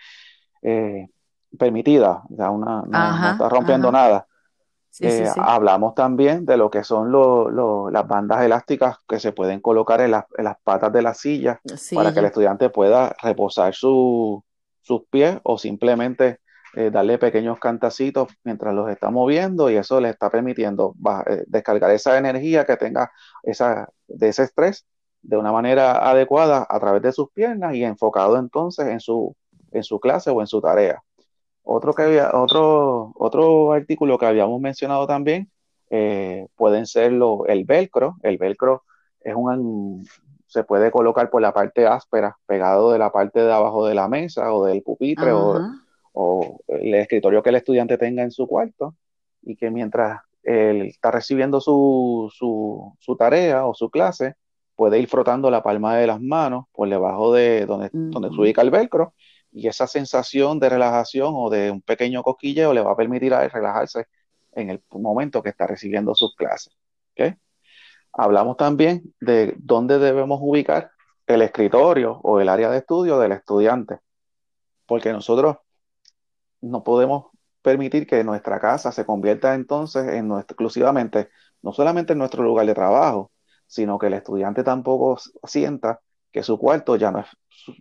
eh, 0.63 1.09
permitida, 1.59 2.23
ya 2.29 2.51
una, 2.51 2.83
no, 2.83 3.33
está 3.33 3.49
rompiendo 3.49 3.91
nada. 3.91 4.27
Hablamos 5.37 5.95
también 5.95 6.45
de 6.45 6.57
lo 6.57 6.71
que 6.71 6.83
son 6.83 7.13
las 7.93 8.09
bandas 8.09 8.43
elásticas 8.43 8.99
que 9.07 9.21
se 9.21 9.33
pueden 9.33 9.61
colocar 9.61 10.01
en, 10.01 10.11
las 10.11 10.25
patas 10.63 10.93
de 10.93 11.03
la 11.03 11.15
silla 11.15 11.61
para 11.95 12.13
que 12.13 12.21
el 12.21 12.27
estudiante 12.27 12.71
pueda 12.71 13.15
reposar 13.23 13.75
sus 13.75 14.43
pies 15.11 15.39
o 15.43 15.59
simplemente 15.59 16.41
eh, 16.75 16.91
darle 16.91 17.19
pequeños 17.19 17.59
cantacitos 17.59 18.29
mientras 18.45 18.75
los 18.75 18.91
está 18.91 19.11
moviendo 19.11 19.71
y 19.71 19.77
eso 19.77 20.01
le 20.01 20.11
está 20.11 20.31
permitiendo 20.31 20.95
eh, 21.27 21.45
descargar 21.47 21.91
esa 21.91 22.19
energía 22.19 22.65
que 22.65 22.77
tenga 22.77 23.11
esa, 23.43 23.89
de 24.07 24.29
ese 24.29 24.45
estrés 24.45 24.87
de 25.23 25.37
una 25.37 25.53
manera 25.53 26.11
adecuada 26.11 26.67
a 26.69 26.79
través 26.79 27.03
de 27.03 27.13
sus 27.13 27.31
piernas 27.31 27.75
y 27.75 27.85
enfocado 27.85 28.39
entonces 28.39 28.87
en 28.89 29.01
su, 29.01 29.35
en 29.73 29.83
su 29.83 29.99
clase 29.99 30.31
o 30.31 30.41
en 30.41 30.47
su 30.47 30.61
tarea. 30.61 31.03
Otro, 31.63 31.93
que 31.93 32.03
había, 32.03 32.31
otro, 32.33 33.13
otro 33.15 33.73
artículo 33.73 34.19
que 34.19 34.27
habíamos 34.27 34.61
mencionado 34.61 35.07
también 35.07 35.51
eh, 35.91 36.47
pueden 36.57 36.87
ser 36.87 37.13
lo, 37.13 37.47
el 37.47 37.65
velcro. 37.65 38.17
El 38.23 38.39
velcro 38.39 38.85
es 39.21 39.35
un, 39.35 40.07
se 40.47 40.65
puede 40.65 40.91
colocar 40.91 41.29
por 41.31 41.43
la 41.43 41.53
parte 41.53 41.87
áspera, 41.87 42.39
pegado 42.47 42.93
de 42.93 42.99
la 42.99 43.13
parte 43.13 43.41
de 43.41 43.53
abajo 43.53 43.87
de 43.87 43.95
la 43.95 44.09
mesa 44.09 44.53
o 44.53 44.65
del 44.65 44.83
pupitre 44.83 45.33
o 46.13 46.61
el 46.69 46.95
escritorio 46.95 47.43
que 47.43 47.51
el 47.51 47.57
estudiante 47.57 47.99
tenga 47.99 48.23
en 48.23 48.31
su 48.31 48.47
cuarto 48.47 48.95
y 49.43 49.57
que 49.57 49.71
mientras 49.71 50.21
él 50.43 50.83
está 50.83 51.11
recibiendo 51.11 51.61
su, 51.61 52.31
su, 52.33 53.17
tarea 53.17 53.67
o 53.67 53.75
su 53.75 53.91
clase, 53.91 54.35
puede 54.75 54.99
ir 54.99 55.09
frotando 55.09 55.51
la 55.51 55.63
palma 55.63 55.97
de 55.97 56.07
las 56.07 56.21
manos 56.21 56.67
por 56.73 56.89
debajo 56.89 57.33
de 57.33 57.67
donde, 57.67 57.91
donde 57.93 58.31
se 58.31 58.41
ubica 58.41 58.63
el 58.63 58.71
velcro 58.71 59.15
y 59.53 59.67
esa 59.67 59.87
sensación 59.87 60.59
de 60.59 60.69
relajación 60.69 61.33
o 61.37 61.51
de 61.51 61.71
un 61.71 61.83
pequeño 61.83 62.23
cosquilleo 62.23 62.73
le 62.73 62.83
va 62.83 62.93
a 62.93 62.97
permitir 62.97 63.35
a 63.35 63.45
él 63.45 63.51
relajarse 63.51 64.07
en 64.53 64.71
el 64.71 64.83
momento 64.91 65.43
que 65.43 65.51
está 65.51 65.67
recibiendo 65.67 66.15
sus 66.15 66.35
clases. 66.35 66.77
Hablamos 68.13 68.57
también 68.57 69.15
de 69.21 69.55
dónde 69.59 69.99
debemos 69.99 70.41
ubicar 70.43 70.91
el 71.27 71.43
escritorio 71.43 72.19
o 72.23 72.41
el 72.41 72.49
área 72.49 72.71
de 72.71 72.79
estudio 72.79 73.19
del 73.19 73.33
estudiante, 73.33 73.99
porque 74.87 75.13
nosotros 75.13 75.59
no 76.61 76.83
podemos 76.85 77.27
permitir 77.63 78.07
que 78.07 78.25
nuestra 78.25 78.61
casa 78.61 78.93
se 78.93 79.05
convierta 79.05 79.55
entonces 79.55 80.09
en 80.15 80.29
nuestro, 80.29 80.55
exclusivamente, 80.55 81.31
no 81.63 81.73
solamente 81.73 82.13
en 82.13 82.19
nuestro 82.19 82.43
lugar 82.43 82.67
de 82.67 82.75
trabajo, 82.75 83.33
sino 83.67 83.99
que 83.99 84.07
el 84.07 84.15
estudiante 84.15 84.65
tampoco 84.65 85.19
sienta 85.45 86.01
que 86.33 86.43
su 86.43 86.59
cuarto 86.59 86.97
ya 86.97 87.11
no 87.11 87.21
es 87.21 87.27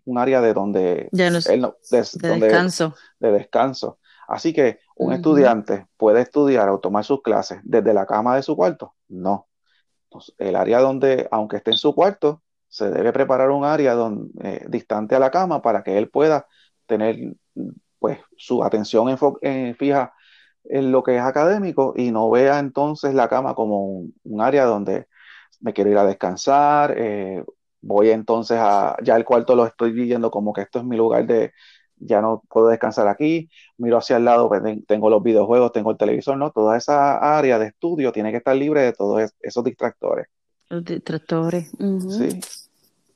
un 0.06 0.18
área 0.18 0.42
de 0.42 0.54
donde 0.54 1.10
ya 1.12 1.30
no 1.30 1.40
de, 1.40 2.40
descanso. 2.40 2.96
De 3.20 3.32
descanso. 3.32 4.00
Así 4.28 4.52
que 4.54 4.80
un 4.96 5.14
estudiante 5.14 5.88
puede 5.96 6.22
estudiar 6.22 6.70
o 6.70 6.80
tomar 6.80 7.06
sus 7.06 7.22
clases 7.22 7.60
desde 7.64 7.94
la 7.94 8.06
cama 8.06 8.36
de 8.36 8.44
su 8.44 8.56
cuarto. 8.56 8.96
No. 9.08 9.48
el 10.38 10.56
área 10.56 10.80
donde, 10.80 11.28
aunque 11.32 11.58
esté 11.58 11.72
en 11.72 11.78
su 11.78 11.96
cuarto, 11.96 12.42
se 12.68 12.90
debe 12.90 13.14
preparar 13.14 13.52
un 13.52 13.64
área 13.64 13.94
donde, 13.94 14.30
eh, 14.44 14.66
distante 14.68 15.16
a 15.16 15.20
la 15.20 15.32
cama 15.32 15.62
para 15.62 15.84
que 15.84 15.98
él 15.98 16.10
pueda 16.10 16.46
tener 16.86 17.36
pues 18.00 18.20
su 18.38 18.64
atención 18.64 19.08
eh, 19.42 19.76
fija 19.78 20.14
en 20.66 20.92
lo 20.92 21.04
que 21.04 21.16
es 21.16 21.22
académico 21.22 21.94
y 21.96 22.12
no 22.12 22.30
vea 22.30 22.60
entonces 22.60 23.14
la 23.14 23.28
cama 23.30 23.56
como 23.56 24.10
un, 24.24 24.42
área 24.42 24.66
donde 24.66 25.08
me 25.62 25.74
quiero 25.74 25.90
ir 25.92 25.98
a 25.98 26.06
descansar, 26.06 26.94
eh, 26.98 27.44
voy 27.82 28.10
entonces 28.10 28.58
a, 28.60 28.98
ya 29.04 29.16
el 29.16 29.26
cuarto 29.26 29.56
lo 29.56 29.66
estoy 29.66 29.92
viviendo 29.92 30.30
como 30.30 30.54
que 30.54 30.62
esto 30.62 30.80
es 30.80 30.86
mi 30.86 30.98
lugar 30.98 31.26
de, 31.26 31.54
ya 32.00 32.22
no 32.22 32.44
puedo 32.50 32.68
descansar 32.68 33.08
aquí, 33.08 33.50
miro 33.78 33.98
hacia 33.98 34.18
el 34.18 34.26
lado, 34.26 34.50
pues, 34.50 34.62
tengo 34.88 35.10
los 35.10 35.24
videojuegos, 35.24 35.72
tengo 35.72 35.92
el 35.92 35.98
televisor, 35.98 36.38
¿no? 36.38 36.52
Toda 36.52 36.78
esa 36.78 37.38
área 37.38 37.58
de 37.60 37.68
estudio 37.68 38.12
tiene 38.12 38.32
que 38.32 38.38
estar 38.38 38.56
libre 38.56 38.82
de 38.82 38.94
todos 38.94 39.34
esos 39.42 39.64
distractores. 39.64 40.28
Los 40.70 40.84
distractores. 40.84 41.72
Sí. 42.10 42.40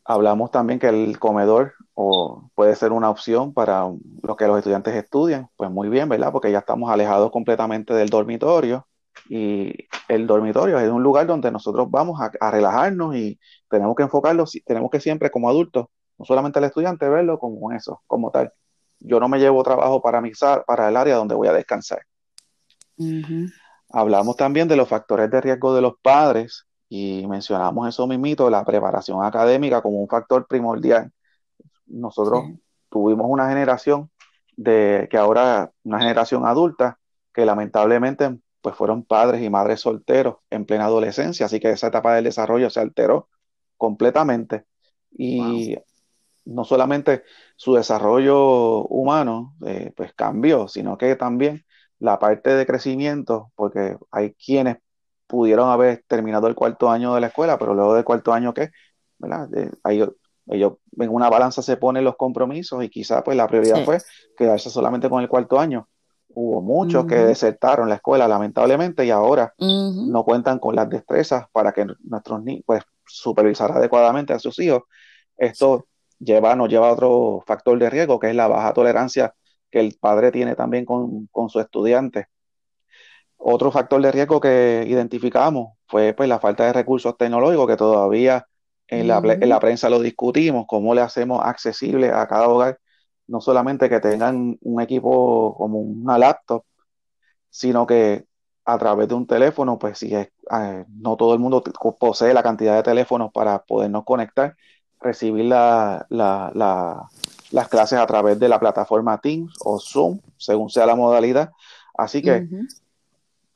Hablamos 0.05 0.51
también 0.51 0.79
que 0.79 0.87
el 0.87 1.19
comedor 1.19 1.73
o 2.03 2.49
puede 2.55 2.75
ser 2.75 2.91
una 2.91 3.09
opción 3.09 3.53
para 3.53 3.83
lo 4.23 4.35
que 4.35 4.47
los 4.47 4.57
estudiantes 4.57 4.95
estudian. 4.95 5.47
Pues 5.55 5.69
muy 5.69 5.87
bien, 5.87 6.09
¿verdad? 6.09 6.31
Porque 6.31 6.51
ya 6.51 6.59
estamos 6.59 6.89
alejados 6.89 7.31
completamente 7.31 7.93
del 7.93 8.09
dormitorio 8.09 8.87
y 9.29 9.73
el 10.07 10.25
dormitorio 10.25 10.79
es 10.79 10.89
un 10.89 11.03
lugar 11.03 11.27
donde 11.27 11.51
nosotros 11.51 11.89
vamos 11.91 12.19
a, 12.19 12.51
relajarnos 12.51 13.15
y 13.15 13.39
tenemos 13.69 13.95
que 13.95 14.03
enfocarlo, 14.03 14.45
tenemos 14.65 14.89
que 14.89 14.99
siempre 14.99 15.29
como 15.29 15.47
adultos, 15.47 15.85
no 16.17 16.25
solamente 16.25 16.59
el 16.59 16.65
estudiante, 16.65 17.07
verlo 17.07 17.37
como 17.37 17.71
eso, 17.71 18.01
como 18.07 18.31
tal. 18.31 18.51
Yo 18.99 19.19
no 19.19 19.27
me 19.27 19.39
llevo 19.39 19.63
trabajo 19.63 20.01
para 20.01 20.21
mixar, 20.21 20.63
para 20.65 20.89
el 20.89 20.97
área 20.97 21.15
donde 21.15 21.35
voy 21.35 21.47
a 21.47 21.53
descansar. 21.53 22.01
Hablamos 23.89 24.37
también 24.37 24.67
de 24.67 24.75
los 24.75 24.87
factores 24.87 25.29
de 25.29 25.41
riesgo 25.41 25.75
de 25.75 25.81
los 25.81 25.93
padres 26.01 26.65
y 26.89 27.25
mencionamos 27.27 27.87
eso 27.87 28.07
mismito, 28.07 28.49
la 28.49 28.65
preparación 28.65 29.23
académica 29.23 29.81
como 29.81 29.99
un 29.99 30.07
factor 30.07 30.47
primordial. 30.47 31.11
Nosotros 31.91 32.45
tuvimos 32.89 33.27
una 33.29 33.49
generación 33.49 34.09
de 34.55 35.07
que 35.09 35.17
ahora 35.17 35.71
una 35.83 35.99
generación 35.99 36.45
adulta 36.45 36.99
que 37.33 37.45
lamentablemente 37.45 38.37
pues 38.61 38.75
fueron 38.75 39.03
padres 39.03 39.41
y 39.41 39.49
madres 39.49 39.81
solteros 39.81 40.35
en 40.49 40.65
plena 40.65 40.85
adolescencia, 40.85 41.47
así 41.47 41.59
que 41.59 41.71
esa 41.71 41.87
etapa 41.87 42.13
del 42.13 42.25
desarrollo 42.25 42.69
se 42.69 42.79
alteró 42.79 43.27
completamente 43.77 44.65
y 45.11 45.75
no 46.45 46.63
solamente 46.63 47.23
su 47.55 47.73
desarrollo 47.73 48.85
humano 48.85 49.55
eh, 49.65 49.91
pues 49.95 50.13
cambió, 50.13 50.67
sino 50.67 50.97
que 50.97 51.15
también 51.15 51.65
la 51.99 52.19
parte 52.19 52.51
de 52.55 52.65
crecimiento, 52.65 53.51
porque 53.55 53.97
hay 54.11 54.33
quienes 54.33 54.77
pudieron 55.27 55.69
haber 55.69 56.03
terminado 56.07 56.47
el 56.47 56.55
cuarto 56.55 56.89
año 56.89 57.13
de 57.15 57.21
la 57.21 57.27
escuela, 57.27 57.57
pero 57.57 57.73
luego 57.73 57.95
del 57.95 58.03
cuarto 58.03 58.33
año, 58.33 58.53
¿qué? 58.53 58.71
¿verdad? 59.17 59.49
Ellos, 60.51 60.73
en 60.97 61.09
una 61.09 61.29
balanza 61.29 61.61
se 61.61 61.77
ponen 61.77 62.03
los 62.03 62.15
compromisos 62.17 62.83
y 62.83 62.89
quizá 62.89 63.23
pues 63.23 63.37
la 63.37 63.47
prioridad 63.47 63.83
fue 63.85 63.99
quedarse 64.37 64.69
solamente 64.69 65.09
con 65.09 65.21
el 65.21 65.29
cuarto 65.29 65.59
año. 65.59 65.87
Hubo 66.33 66.61
muchos 66.61 67.05
que 67.05 67.15
desertaron 67.15 67.89
la 67.89 67.95
escuela 67.95 68.27
lamentablemente 68.27 69.05
y 69.05 69.09
ahora 69.09 69.53
no 69.57 70.23
cuentan 70.23 70.59
con 70.59 70.75
las 70.75 70.89
destrezas 70.89 71.45
para 71.51 71.71
que 71.73 71.85
nuestros 72.03 72.41
niños 72.43 72.63
pues 72.65 72.83
supervisar 73.05 73.71
adecuadamente 73.71 74.33
a 74.33 74.39
sus 74.39 74.57
hijos. 74.59 74.83
Esto 75.35 75.87
lleva, 76.19 76.55
nos 76.55 76.69
lleva 76.69 76.89
a 76.89 76.93
otro 76.93 77.43
factor 77.45 77.77
de 77.79 77.89
riesgo, 77.89 78.19
que 78.19 78.29
es 78.29 78.35
la 78.35 78.47
baja 78.47 78.73
tolerancia 78.73 79.33
que 79.69 79.79
el 79.79 79.97
padre 79.99 80.31
tiene 80.31 80.55
también 80.55 80.85
con, 80.85 81.27
con 81.31 81.49
su 81.49 81.59
estudiante. 81.59 82.27
Otro 83.37 83.71
factor 83.71 84.01
de 84.01 84.11
riesgo 84.11 84.39
que 84.39 84.85
identificamos 84.87 85.77
fue 85.87 86.13
pues, 86.13 86.29
la 86.29 86.39
falta 86.39 86.65
de 86.65 86.73
recursos 86.73 87.17
tecnológicos, 87.17 87.67
que 87.67 87.77
todavía 87.77 88.47
en 88.91 89.07
la, 89.07 89.21
en 89.23 89.49
la 89.49 89.59
prensa 89.59 89.89
lo 89.89 89.99
discutimos, 89.99 90.65
cómo 90.67 90.93
le 90.93 91.01
hacemos 91.01 91.41
accesible 91.43 92.11
a 92.11 92.27
cada 92.27 92.47
hogar, 92.47 92.77
no 93.27 93.41
solamente 93.41 93.89
que 93.89 93.99
tengan 93.99 94.57
un 94.61 94.81
equipo 94.81 95.55
como 95.57 95.79
una 95.79 96.17
laptop, 96.17 96.63
sino 97.49 97.87
que 97.87 98.25
a 98.65 98.77
través 98.77 99.07
de 99.07 99.15
un 99.15 99.25
teléfono, 99.25 99.79
pues 99.79 99.97
si 99.97 100.13
es, 100.13 100.27
eh, 100.51 100.85
no 100.89 101.15
todo 101.15 101.33
el 101.33 101.39
mundo 101.39 101.63
posee 101.99 102.33
la 102.33 102.43
cantidad 102.43 102.75
de 102.75 102.83
teléfonos 102.83 103.31
para 103.31 103.63
podernos 103.63 104.03
conectar, 104.03 104.55
recibir 104.99 105.45
la, 105.45 106.05
las 106.09 107.69
clases 107.69 107.97
a 107.97 108.05
través 108.05 108.39
de 108.39 108.49
la 108.49 108.59
plataforma 108.59 109.17
Teams 109.19 109.53
o 109.63 109.79
Zoom, 109.79 110.19
según 110.37 110.69
sea 110.69 110.85
la 110.85 110.95
modalidad. 110.95 111.51
Así 111.97 112.21
que, 112.21 112.47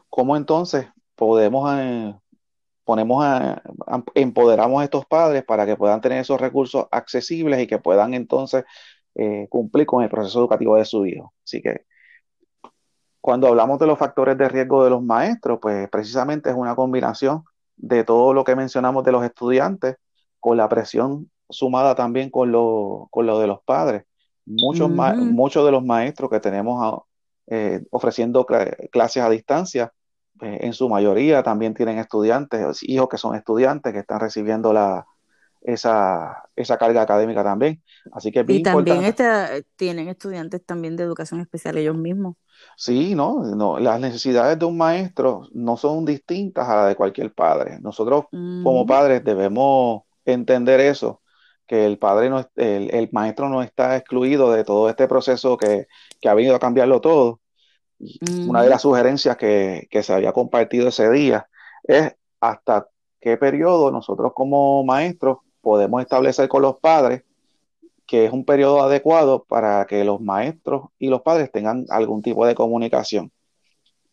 ¿cómo 0.09 0.35
entonces 0.37 0.87
podemos, 1.15 1.71
eh, 1.77 2.15
ponemos 2.85 3.25
a, 3.25 3.61
empoderamos 4.13 4.81
a 4.81 4.85
estos 4.85 5.05
padres 5.05 5.43
para 5.43 5.65
que 5.65 5.75
puedan 5.75 5.99
tener 6.01 6.19
esos 6.19 6.39
recursos 6.39 6.85
accesibles 6.91 7.59
y 7.61 7.67
que 7.67 7.79
puedan 7.79 8.13
entonces 8.13 8.63
eh, 9.15 9.47
cumplir 9.49 9.85
con 9.85 10.03
el 10.03 10.09
proceso 10.09 10.39
educativo 10.39 10.77
de 10.77 10.85
su 10.85 11.05
hijo? 11.05 11.33
Así 11.43 11.61
que, 11.61 11.85
cuando 13.19 13.47
hablamos 13.47 13.79
de 13.79 13.87
los 13.87 13.97
factores 13.97 14.37
de 14.37 14.47
riesgo 14.47 14.83
de 14.83 14.91
los 14.91 15.03
maestros, 15.03 15.59
pues 15.61 15.89
precisamente 15.89 16.49
es 16.51 16.55
una 16.55 16.75
combinación 16.75 17.43
de 17.75 18.03
todo 18.03 18.33
lo 18.33 18.43
que 18.43 18.55
mencionamos 18.55 19.03
de 19.03 19.11
los 19.11 19.25
estudiantes 19.25 19.97
con 20.39 20.57
la 20.57 20.69
presión 20.69 21.31
sumada 21.49 21.95
también 21.95 22.29
con 22.29 22.51
lo, 22.51 23.07
con 23.09 23.25
lo 23.25 23.39
de 23.39 23.47
los 23.47 23.61
padres. 23.63 24.03
Muchos, 24.45 24.91
muchos 24.91 25.65
de 25.65 25.71
los 25.71 25.83
maestros 25.83 26.29
que 26.29 26.39
tenemos 26.39 27.01
eh, 27.47 27.83
ofreciendo 27.89 28.45
clases 28.45 29.23
a 29.23 29.29
distancia, 29.29 29.91
eh, 30.41 30.59
en 30.61 30.73
su 30.73 30.89
mayoría 30.89 31.43
también 31.43 31.73
tienen 31.73 31.97
estudiantes, 31.97 32.83
hijos 32.83 33.07
que 33.09 33.17
son 33.17 33.35
estudiantes 33.35 33.93
que 33.93 33.99
están 33.99 34.19
recibiendo 34.19 34.73
la, 34.73 35.05
esa, 35.65 36.43
esa 36.55 36.77
carga 36.77 37.01
académica 37.01 37.43
también. 37.43 37.81
Así 38.11 38.31
que 38.31 38.45
y 38.47 38.61
también 38.61 39.15
tienen 39.75 40.09
estudiantes 40.09 40.63
también 40.65 40.95
de 40.95 41.03
educación 41.03 41.41
especial 41.41 41.77
ellos 41.77 41.97
mismos. 41.97 42.35
Sí, 42.77 43.15
no, 43.15 43.43
no, 43.55 43.79
las 43.79 43.99
necesidades 43.99 44.57
de 44.59 44.65
un 44.65 44.77
maestro 44.77 45.47
no 45.53 45.75
son 45.77 46.05
distintas 46.05 46.67
a 46.69 46.75
las 46.75 46.87
de 46.89 46.95
cualquier 46.95 47.33
padre. 47.33 47.79
Nosotros 47.81 48.25
como 48.31 48.85
padres 48.85 49.23
debemos 49.23 50.03
entender 50.23 50.79
eso, 50.79 51.21
que 51.67 51.85
el 51.85 51.97
padre 51.97 52.29
no, 52.29 52.47
el, 52.55 52.93
el, 52.93 53.09
maestro 53.11 53.49
no 53.49 53.61
está 53.61 53.97
excluido 53.97 54.51
de 54.51 54.63
todo 54.63 54.89
este 54.89 55.07
proceso 55.07 55.57
que, 55.57 55.87
que 56.21 56.29
ha 56.29 56.33
venido 56.33 56.55
a 56.55 56.59
cambiarlo 56.59 57.01
todo. 57.01 57.41
Una 58.47 58.61
de 58.61 58.69
las 58.69 58.81
sugerencias 58.81 59.37
que, 59.37 59.87
que 59.89 60.03
se 60.03 60.13
había 60.13 60.33
compartido 60.33 60.89
ese 60.89 61.09
día 61.09 61.47
es 61.83 62.13
hasta 62.39 62.87
qué 63.21 63.37
periodo 63.37 63.91
nosotros 63.91 64.33
como 64.35 64.83
maestros 64.83 65.37
podemos 65.61 66.01
establecer 66.01 66.47
con 66.47 66.61
los 66.61 66.77
padres 66.77 67.23
que 68.05 68.25
es 68.25 68.31
un 68.31 68.45
periodo 68.45 68.81
adecuado 68.83 69.43
para 69.43 69.85
que 69.85 70.03
los 70.03 70.21
maestros 70.21 70.89
y 70.99 71.09
los 71.09 71.21
padres 71.21 71.51
tengan 71.51 71.85
algún 71.89 72.21
tipo 72.21 72.45
de 72.45 72.55
comunicación. 72.55 73.31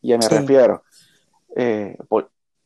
Y 0.01 0.17
me 0.17 0.29
refiero, 0.29 0.83
eh, 1.55 1.97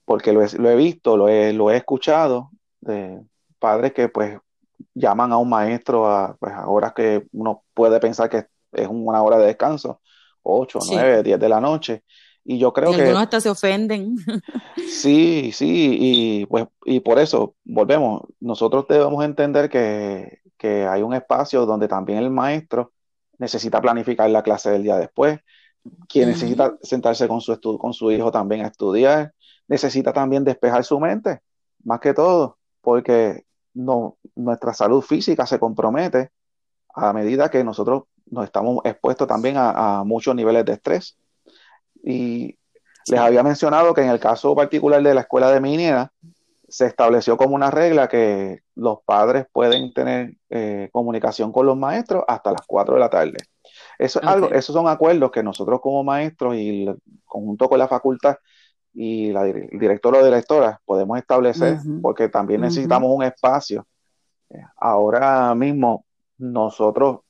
porque 0.04 0.32
lo 0.32 0.42
he, 0.42 0.76
visto, 0.76 1.16
lo 1.16 1.28
he, 1.28 1.52
lo 1.52 1.70
he 1.70 1.76
escuchado 1.76 2.50
de 2.80 3.20
padres 3.58 3.92
que 3.92 4.08
pues 4.08 4.38
llaman 4.94 5.32
a 5.32 5.38
un 5.38 5.48
maestro 5.48 6.08
a, 6.08 6.36
pues, 6.38 6.54
horas 6.64 6.92
que 6.94 7.26
uno 7.32 7.64
puede 7.74 7.98
pensar 7.98 8.30
que 8.30 8.46
es 8.72 8.88
una 8.88 9.22
hora 9.22 9.38
de 9.38 9.46
descanso, 9.46 10.00
8, 10.46 10.78
9, 10.90 11.22
10 11.22 11.40
de 11.40 11.48
la 11.48 11.60
noche. 11.60 12.04
Y 12.44 12.58
yo 12.58 12.72
creo 12.72 12.92
que... 12.92 13.02
Algunos 13.02 13.22
hasta 13.22 13.40
se 13.40 13.50
ofenden. 13.50 14.16
Sí, 14.88 15.50
sí, 15.52 15.96
y 16.00 16.46
pues 16.46 16.66
y 16.84 17.00
por 17.00 17.18
eso 17.18 17.56
volvemos, 17.64 18.22
nosotros 18.40 18.86
debemos 18.88 19.24
entender 19.24 19.68
que, 19.68 20.40
hay 20.88 21.02
un 21.02 21.14
espacio 21.14 21.64
donde 21.64 21.86
también 21.86 22.18
el 22.18 22.30
maestro 22.30 22.92
necesita 23.38 23.80
planificar 23.80 24.28
la 24.30 24.42
clase 24.42 24.70
del 24.70 24.82
día 24.82 24.96
después, 24.96 25.38
quien 26.08 26.28
necesita 26.30 26.76
sentarse 26.82 27.28
con 27.28 27.40
su, 27.40 27.58
con 27.78 27.92
su 27.92 28.10
hijo 28.10 28.32
también 28.32 28.64
a 28.64 28.68
estudiar, 28.68 29.32
necesita 29.68 30.12
también 30.12 30.42
despejar 30.42 30.82
su 30.82 30.98
mente, 30.98 31.40
más 31.84 32.00
que 32.00 32.14
todo, 32.14 32.58
porque 32.80 33.44
no, 33.74 34.16
nuestra 34.34 34.74
salud 34.74 35.02
física 35.02 35.46
se 35.46 35.60
compromete 35.60 36.30
a 36.94 37.12
medida 37.12 37.50
que 37.50 37.62
nosotros 37.62 38.04
nos 38.26 38.44
estamos 38.44 38.80
expuestos 38.84 39.26
también 39.26 39.56
a, 39.56 39.98
a 40.00 40.04
muchos 40.04 40.34
niveles 40.34 40.64
de 40.64 40.72
estrés. 40.72 41.16
Y 42.02 42.58
les 43.08 43.20
había 43.20 43.42
mencionado 43.42 43.94
que 43.94 44.02
en 44.02 44.10
el 44.10 44.18
caso 44.18 44.54
particular 44.54 45.02
de 45.02 45.14
la 45.14 45.22
escuela 45.22 45.50
de 45.50 45.60
mi 45.60 45.76
se 46.68 46.86
estableció 46.86 47.36
como 47.36 47.54
una 47.54 47.70
regla 47.70 48.08
que 48.08 48.60
los 48.74 48.98
padres 49.04 49.46
pueden 49.52 49.92
tener 49.92 50.34
eh, 50.50 50.88
comunicación 50.92 51.52
con 51.52 51.66
los 51.66 51.76
maestros 51.76 52.24
hasta 52.26 52.50
las 52.50 52.62
4 52.66 52.94
de 52.94 53.00
la 53.00 53.10
tarde. 53.10 53.36
Eso 53.98 54.20
es 54.20 54.26
algo, 54.26 54.50
esos 54.50 54.74
son 54.74 54.88
acuerdos 54.88 55.30
que 55.30 55.42
nosotros 55.42 55.80
como 55.80 56.02
maestros 56.02 56.56
y 56.56 56.86
conjunto 57.24 57.68
con 57.68 57.78
la 57.78 57.88
facultad 57.88 58.36
y 58.92 59.30
la, 59.32 59.46
el 59.46 59.78
director 59.78 60.14
o 60.16 60.24
directora 60.24 60.80
podemos 60.84 61.18
establecer 61.18 61.78
porque 62.02 62.28
también 62.28 62.62
necesitamos 62.62 63.10
un 63.14 63.22
espacio. 63.22 63.86
Eh, 64.50 64.62
ahora 64.76 65.54
mismo 65.54 66.04
nosotros, 66.38 67.20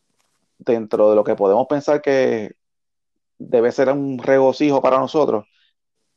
dentro 0.58 1.10
de 1.10 1.16
lo 1.16 1.24
que 1.24 1.34
podemos 1.34 1.66
pensar 1.66 2.00
que 2.00 2.52
debe 3.38 3.72
ser 3.72 3.90
un 3.90 4.18
regocijo 4.18 4.80
para 4.80 4.98
nosotros, 4.98 5.46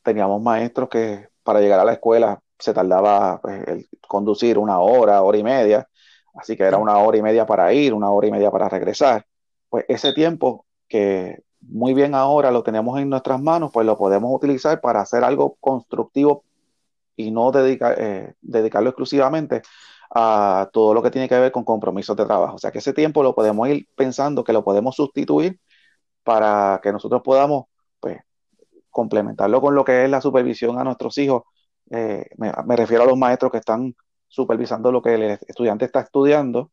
teníamos 0.03 0.41
maestros 0.41 0.89
que 0.89 1.27
para 1.43 1.59
llegar 1.59 1.79
a 1.79 1.85
la 1.85 1.93
escuela 1.93 2.41
se 2.57 2.73
tardaba 2.73 3.39
pues, 3.41 3.87
conducir 4.07 4.57
una 4.57 4.79
hora, 4.79 5.21
hora 5.21 5.37
y 5.37 5.43
media, 5.43 5.87
así 6.35 6.55
que 6.55 6.63
era 6.63 6.77
una 6.77 6.97
hora 6.97 7.17
y 7.17 7.21
media 7.21 7.45
para 7.45 7.73
ir, 7.73 7.93
una 7.93 8.09
hora 8.09 8.27
y 8.27 8.31
media 8.31 8.51
para 8.51 8.69
regresar. 8.69 9.25
Pues 9.69 9.85
ese 9.87 10.13
tiempo 10.13 10.65
que 10.87 11.43
muy 11.61 11.93
bien 11.93 12.15
ahora 12.15 12.51
lo 12.51 12.63
tenemos 12.63 12.99
en 12.99 13.09
nuestras 13.09 13.41
manos, 13.41 13.71
pues 13.73 13.85
lo 13.85 13.97
podemos 13.97 14.31
utilizar 14.33 14.81
para 14.81 15.01
hacer 15.01 15.23
algo 15.23 15.57
constructivo 15.59 16.43
y 17.15 17.31
no 17.31 17.51
dedicar, 17.51 17.95
eh, 17.99 18.33
dedicarlo 18.41 18.89
exclusivamente 18.89 19.61
a 20.09 20.69
todo 20.73 20.93
lo 20.93 21.03
que 21.03 21.11
tiene 21.11 21.29
que 21.29 21.39
ver 21.39 21.51
con 21.51 21.63
compromisos 21.63 22.15
de 22.17 22.25
trabajo. 22.25 22.55
O 22.55 22.59
sea 22.59 22.71
que 22.71 22.79
ese 22.79 22.93
tiempo 22.93 23.23
lo 23.23 23.35
podemos 23.35 23.67
ir 23.69 23.87
pensando 23.95 24.43
que 24.43 24.53
lo 24.53 24.63
podemos 24.63 24.95
sustituir 24.95 25.59
para 26.23 26.79
que 26.83 26.91
nosotros 26.91 27.21
podamos 27.23 27.65
pues, 27.99 28.19
complementarlo 28.89 29.61
con 29.61 29.75
lo 29.75 29.83
que 29.85 30.05
es 30.05 30.09
la 30.09 30.21
supervisión 30.21 30.79
a 30.79 30.83
nuestros 30.83 31.17
hijos. 31.17 31.43
Eh, 31.91 32.25
me, 32.37 32.75
refiero 32.75 33.03
a 33.03 33.07
los 33.07 33.17
maestros 33.17 33.51
que 33.51 33.59
están 33.59 33.95
supervisando 34.27 34.91
lo 34.91 35.01
que 35.01 35.15
el 35.15 35.23
estudiante 35.47 35.85
está 35.85 36.01
estudiando, 36.01 36.71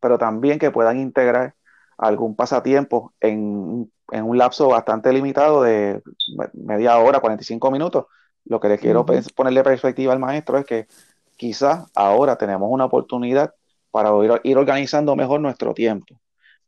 pero 0.00 0.18
también 0.18 0.58
que 0.58 0.70
puedan 0.70 1.00
integrar 1.00 1.54
algún 1.98 2.36
pasatiempo 2.36 3.14
en, 3.20 3.90
un 4.12 4.38
lapso 4.38 4.68
bastante 4.68 5.12
limitado 5.12 5.62
de 5.62 6.00
media 6.54 6.98
hora, 6.98 7.20
45 7.20 7.70
minutos. 7.70 8.06
Lo 8.44 8.60
que 8.60 8.68
le 8.68 8.78
quiero 8.78 9.04
ponerle 9.34 9.64
perspectiva 9.64 10.12
al 10.12 10.20
maestro 10.20 10.58
es 10.58 10.64
que 10.64 10.86
quizás 11.36 11.86
ahora 11.94 12.36
tenemos 12.36 12.68
una 12.70 12.86
oportunidad 12.86 13.54
para 13.90 14.10
ir, 14.44 14.58
organizando 14.58 15.16
mejor 15.16 15.40
nuestro 15.40 15.74
tiempo. 15.74 16.20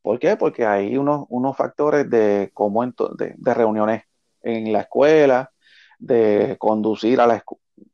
¿Por 0.03 0.19
qué? 0.19 0.37
Porque 0.37 0.65
hay 0.65 0.97
unos, 0.97 1.27
unos 1.29 1.57
factores 1.57 2.09
de, 2.09 2.51
cómo 2.55 2.85
de, 2.87 3.35
de 3.37 3.55
reuniones 3.55 4.05
en 4.43 4.73
la 4.73 4.81
escuela, 4.81 5.51
de 5.99 6.57
conducir 6.59 7.21
a 7.21 7.27
la 7.27 7.43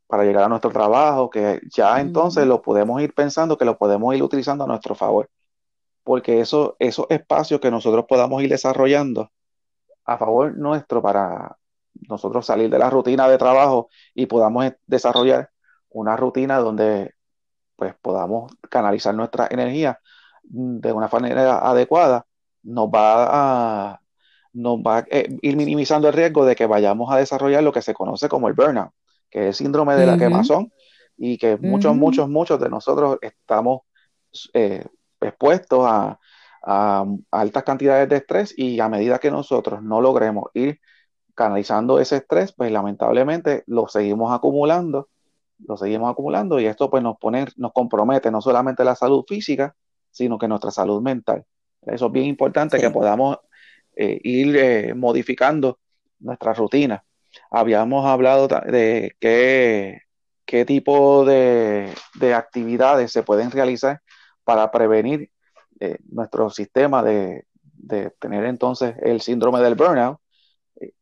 para 0.07 0.25
llegar 0.25 0.45
a 0.45 0.49
nuestro 0.49 0.71
trabajo, 0.71 1.31
que 1.31 1.61
ya 1.75 2.01
entonces 2.01 2.47
lo 2.47 2.63
podemos 2.63 3.01
ir 3.03 3.15
pensando, 3.15 3.59
que 3.59 3.65
lo 3.65 3.77
podemos 3.77 4.15
ir 4.15 4.23
utilizando 4.23 4.65
a 4.65 4.67
nuestro 4.67 4.95
favor. 4.95 5.29
Porque 6.05 6.41
eso, 6.41 6.77
esos 6.79 7.07
espacios 7.09 7.61
que 7.61 7.71
nosotros 7.71 8.05
podamos 8.07 8.43
ir 8.43 8.51
desarrollando 8.51 9.31
a 10.05 10.19
favor 10.19 10.57
nuestro 10.57 11.03
para 11.03 11.57
nosotros 12.09 12.45
salir 12.47 12.71
de 12.71 12.79
la 12.79 12.91
rutina 12.91 13.29
de 13.29 13.39
trabajo 13.39 13.89
y 14.15 14.27
podamos 14.27 14.71
desarrollar 14.87 15.51
una 15.95 16.17
rutina 16.17 16.59
donde 16.59 17.15
pues 17.77 17.95
podamos 18.01 18.53
canalizar 18.69 19.15
nuestra 19.15 19.49
energía 19.51 19.99
de 20.43 20.93
una 20.93 21.09
manera 21.09 21.59
adecuada, 21.59 22.27
nos 22.63 22.89
va 22.89 23.93
a, 23.93 24.01
nos 24.53 24.79
va 24.79 24.99
a 24.99 25.05
eh, 25.11 25.39
ir 25.43 25.57
minimizando 25.57 26.09
el 26.09 26.15
riesgo 26.15 26.45
de 26.45 26.55
que 26.55 26.67
vayamos 26.67 27.13
a 27.13 27.17
desarrollar 27.17 27.63
lo 27.63 27.73
que 27.73 27.83
se 27.83 27.95
conoce 27.95 28.29
como 28.29 28.49
el 28.49 28.55
burnout, 28.55 28.91
que 29.31 29.41
es 29.41 29.47
el 29.47 29.55
síndrome 29.55 29.97
de 29.97 30.07
la 30.07 30.19
quemazón 30.19 30.73
y 31.17 31.39
que 31.39 31.57
muchos, 31.57 31.97
muchos, 31.97 32.29
muchos 32.29 32.61
de 32.61 32.69
nosotros 32.69 33.19
estamos 33.23 33.83
eh, 34.53 34.85
expuestos 35.21 35.85
a, 35.87 36.19
altas 37.31 37.63
cantidades 37.63 38.09
de 38.09 38.17
estrés 38.17 38.55
y 38.57 38.81
a 38.81 38.89
medida 38.89 39.19
que 39.19 39.31
nosotros 39.31 39.83
no 39.83 40.01
logremos 40.01 40.47
ir 40.55 40.81
canalizando 41.35 42.01
ese 42.01 42.17
estrés, 42.17 42.55
pues 42.55 42.73
lamentablemente 42.73 43.65
lo 43.67 43.87
seguimos 43.87 44.33
acumulando, 44.33 45.11
lo 45.67 45.77
seguimos 45.77 46.11
acumulando 46.11 46.59
y 46.61 46.67
esto 46.67 46.91
pues 46.91 47.03
nos 47.03 47.17
pone, 47.19 47.47
nos 47.57 47.73
compromete 47.73 48.31
no 48.31 48.41
solamente 48.41 48.85
la 48.85 48.95
salud 48.95 49.25
física, 49.27 49.75
sino 50.11 50.39
que 50.39 50.49
nuestra 50.49 50.71
salud 50.71 51.03
mental. 51.03 51.45
Eso 51.83 52.07
es 52.07 52.13
bien 52.13 52.27
importante 52.27 52.79
que 52.79 52.91
podamos 52.91 53.39
eh, 53.97 54.21
ir 54.23 54.57
eh, 54.57 54.95
modificando 54.95 55.79
nuestra 56.21 56.55
rutina. 56.55 57.05
Habíamos 57.51 58.07
hablado 58.07 58.49
de 58.49 59.17
qué, 59.21 60.01
qué 60.45 60.65
tipo 60.65 61.25
de, 61.25 61.93
actividades 62.35 63.13
se 63.13 63.23
pueden 63.23 63.51
realizar 63.51 64.01
para 64.45 64.71
prevenir 64.71 65.31
eh, 65.81 65.99
nuestro 66.11 66.51
sistema 66.51 67.03
de, 67.03 67.47
tener 68.19 68.45
entonces 68.47 68.95
el 69.03 69.21
síndrome 69.21 69.61
del 69.61 69.75
burnout. 69.75 70.19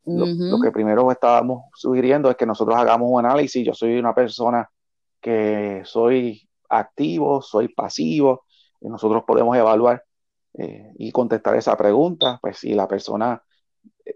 Lo, 0.04 0.60
que 0.60 0.70
primero 0.70 1.10
estábamos 1.10 1.64
sugiriendo 1.74 2.30
es 2.30 2.36
que 2.36 2.46
nosotros 2.46 2.76
hagamos 2.76 3.08
un 3.10 3.24
análisis. 3.24 3.64
Yo 3.64 3.74
soy 3.74 3.98
una 3.98 4.14
persona 4.14 4.68
que 5.20 5.82
soy 5.84 6.48
activo, 6.68 7.42
soy 7.42 7.68
pasivo, 7.68 8.44
y 8.80 8.88
nosotros 8.88 9.24
podemos 9.26 9.56
evaluar 9.56 10.04
eh, 10.54 10.92
y 10.98 11.12
contestar 11.12 11.56
esa 11.56 11.76
pregunta, 11.76 12.38
pues 12.42 12.58
si 12.58 12.74
la 12.74 12.88
persona 12.88 13.42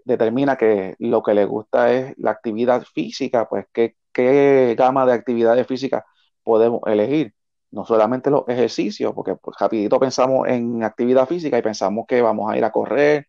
determina 0.05 0.57
que 0.57 0.95
lo 0.99 1.23
que 1.23 1.33
le 1.33 1.45
gusta 1.45 1.91
es 1.93 2.13
la 2.17 2.31
actividad 2.31 2.83
física, 2.83 3.47
pues 3.49 3.65
qué, 3.73 3.95
qué 4.11 4.75
gama 4.77 5.05
de 5.05 5.13
actividades 5.13 5.65
físicas 5.67 6.03
podemos 6.43 6.81
elegir. 6.85 7.33
No 7.71 7.85
solamente 7.85 8.29
los 8.29 8.43
ejercicios, 8.47 9.13
porque 9.13 9.35
pues, 9.35 9.57
rapidito 9.59 9.99
pensamos 9.99 10.47
en 10.47 10.83
actividad 10.83 11.27
física 11.27 11.57
y 11.57 11.61
pensamos 11.61 12.05
que 12.07 12.21
vamos 12.21 12.51
a 12.51 12.57
ir 12.57 12.63
a 12.63 12.71
correr, 12.71 13.27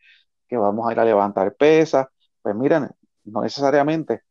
que 0.49 0.57
vamos 0.57 0.89
a 0.89 0.93
ir 0.93 1.01
a 1.01 1.05
levantar 1.05 1.55
pesas. 1.55 2.07
Pues 2.49 2.57
miren, 2.57 2.89
no 3.25 3.43
necesariamente. 3.43 4.23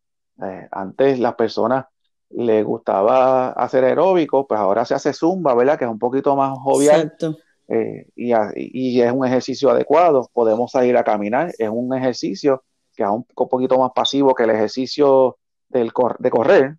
Eh, 0.42 0.68
antes 0.72 1.20
las 1.20 1.36
personas 1.36 1.86
le 2.32 2.64
gustaba 2.64 3.50
hacer 3.50 3.84
aeróbico, 3.84 4.48
pues 4.48 4.60
ahora 4.60 4.86
se 4.86 4.96
hace 4.96 5.14
zumba, 5.14 5.54
¿verdad? 5.54 5.78
Que 5.78 5.86
es 5.86 5.92
un 5.92 6.00
poquito 6.00 6.36
más 6.36 6.58
jovial. 6.58 7.02
Exacto. 7.02 7.38
Eh, 7.68 8.08
y, 8.16 9.02
es 9.02 9.12
un 9.12 9.24
ejercicio 9.24 9.70
adecuado. 9.70 10.28
Podemos 10.34 10.72
salir 10.72 10.98
a 10.98 11.04
caminar, 11.04 11.54
es 11.60 11.70
un 11.70 11.94
ejercicio 11.96 12.64
que 12.96 13.04
es 13.04 13.10
un 13.10 13.24
poquito 13.24 13.78
más 13.78 13.92
pasivo 13.94 14.34
que 14.34 14.46
el 14.46 14.50
ejercicio 14.50 15.38
del 15.70 15.92
de 16.18 16.30
correr, 16.32 16.76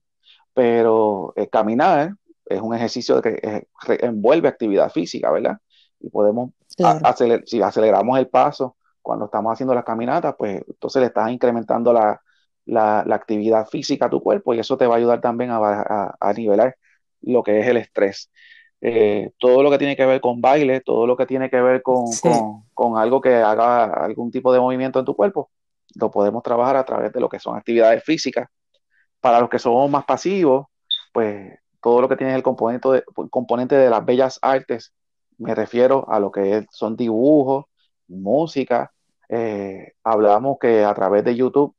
pero 0.52 1.34
eh, 1.36 1.46
caminar 1.46 2.14
es 2.46 2.60
un 2.60 2.74
ejercicio 2.74 3.22
que 3.22 3.68
envuelve 4.00 4.48
actividad 4.48 4.90
física, 4.90 5.30
¿verdad? 5.30 5.58
Y 6.00 6.10
podemos, 6.10 6.50
si 7.44 7.62
aceleramos 7.62 8.18
el 8.18 8.26
paso 8.26 8.74
cuando 9.08 9.24
estamos 9.24 9.50
haciendo 9.54 9.74
las 9.74 9.84
caminatas, 9.84 10.34
pues 10.38 10.62
entonces 10.68 11.00
le 11.00 11.06
estás 11.06 11.30
incrementando 11.30 11.92
la, 11.94 12.20
actividad 13.14 13.66
física 13.66 14.06
a 14.06 14.10
tu 14.10 14.22
cuerpo 14.22 14.52
y 14.52 14.58
eso 14.58 14.76
te 14.76 14.86
va 14.86 14.94
a 14.96 14.98
ayudar 14.98 15.22
también 15.22 15.50
a, 15.50 16.14
a 16.20 16.32
nivelar 16.34 16.76
lo 17.22 17.42
que 17.42 17.60
es 17.60 17.66
el 17.66 17.78
estrés. 17.78 18.30
Eh, 18.82 19.32
todo 19.38 19.62
lo 19.62 19.70
que 19.70 19.78
tiene 19.78 19.96
que 19.96 20.04
ver 20.04 20.20
con 20.20 20.42
baile, 20.42 20.82
todo 20.82 21.06
lo 21.06 21.16
que 21.16 21.24
tiene 21.24 21.48
que 21.48 21.60
ver 21.60 21.82
con, 21.82 22.04
con, 22.74 22.98
algo 22.98 23.20
que 23.22 23.34
haga 23.34 23.84
algún 23.84 24.30
tipo 24.30 24.52
de 24.52 24.60
movimiento 24.60 24.98
en 24.98 25.06
tu 25.06 25.16
cuerpo, 25.16 25.50
lo 25.94 26.10
podemos 26.10 26.42
trabajar 26.42 26.76
a 26.76 26.84
través 26.84 27.10
de 27.12 27.20
lo 27.20 27.30
que 27.30 27.40
son 27.40 27.56
actividades 27.56 28.04
físicas. 28.04 28.48
Para 29.20 29.40
los 29.40 29.48
que 29.48 29.58
somos 29.58 29.90
más 29.90 30.04
pasivos, 30.04 30.66
pues 31.14 31.58
todo 31.80 32.02
lo 32.02 32.08
que 32.10 32.16
tiene 32.16 32.34
el 32.34 32.42
componente 32.42 32.88
de, 32.88 33.04
componente 33.30 33.74
de 33.74 33.88
las 33.88 34.04
bellas 34.04 34.38
artes, 34.42 34.92
me 35.38 35.54
refiero 35.54 36.04
a 36.10 36.20
lo 36.20 36.30
que 36.30 36.66
son 36.70 36.96
dibujos, 36.96 37.64
música. 38.08 38.92
Eh, 39.28 39.92
hablamos 40.04 40.58
que 40.60 40.84
a 40.84 40.94
través 40.94 41.24
de 41.24 41.36
YouTube 41.36 41.74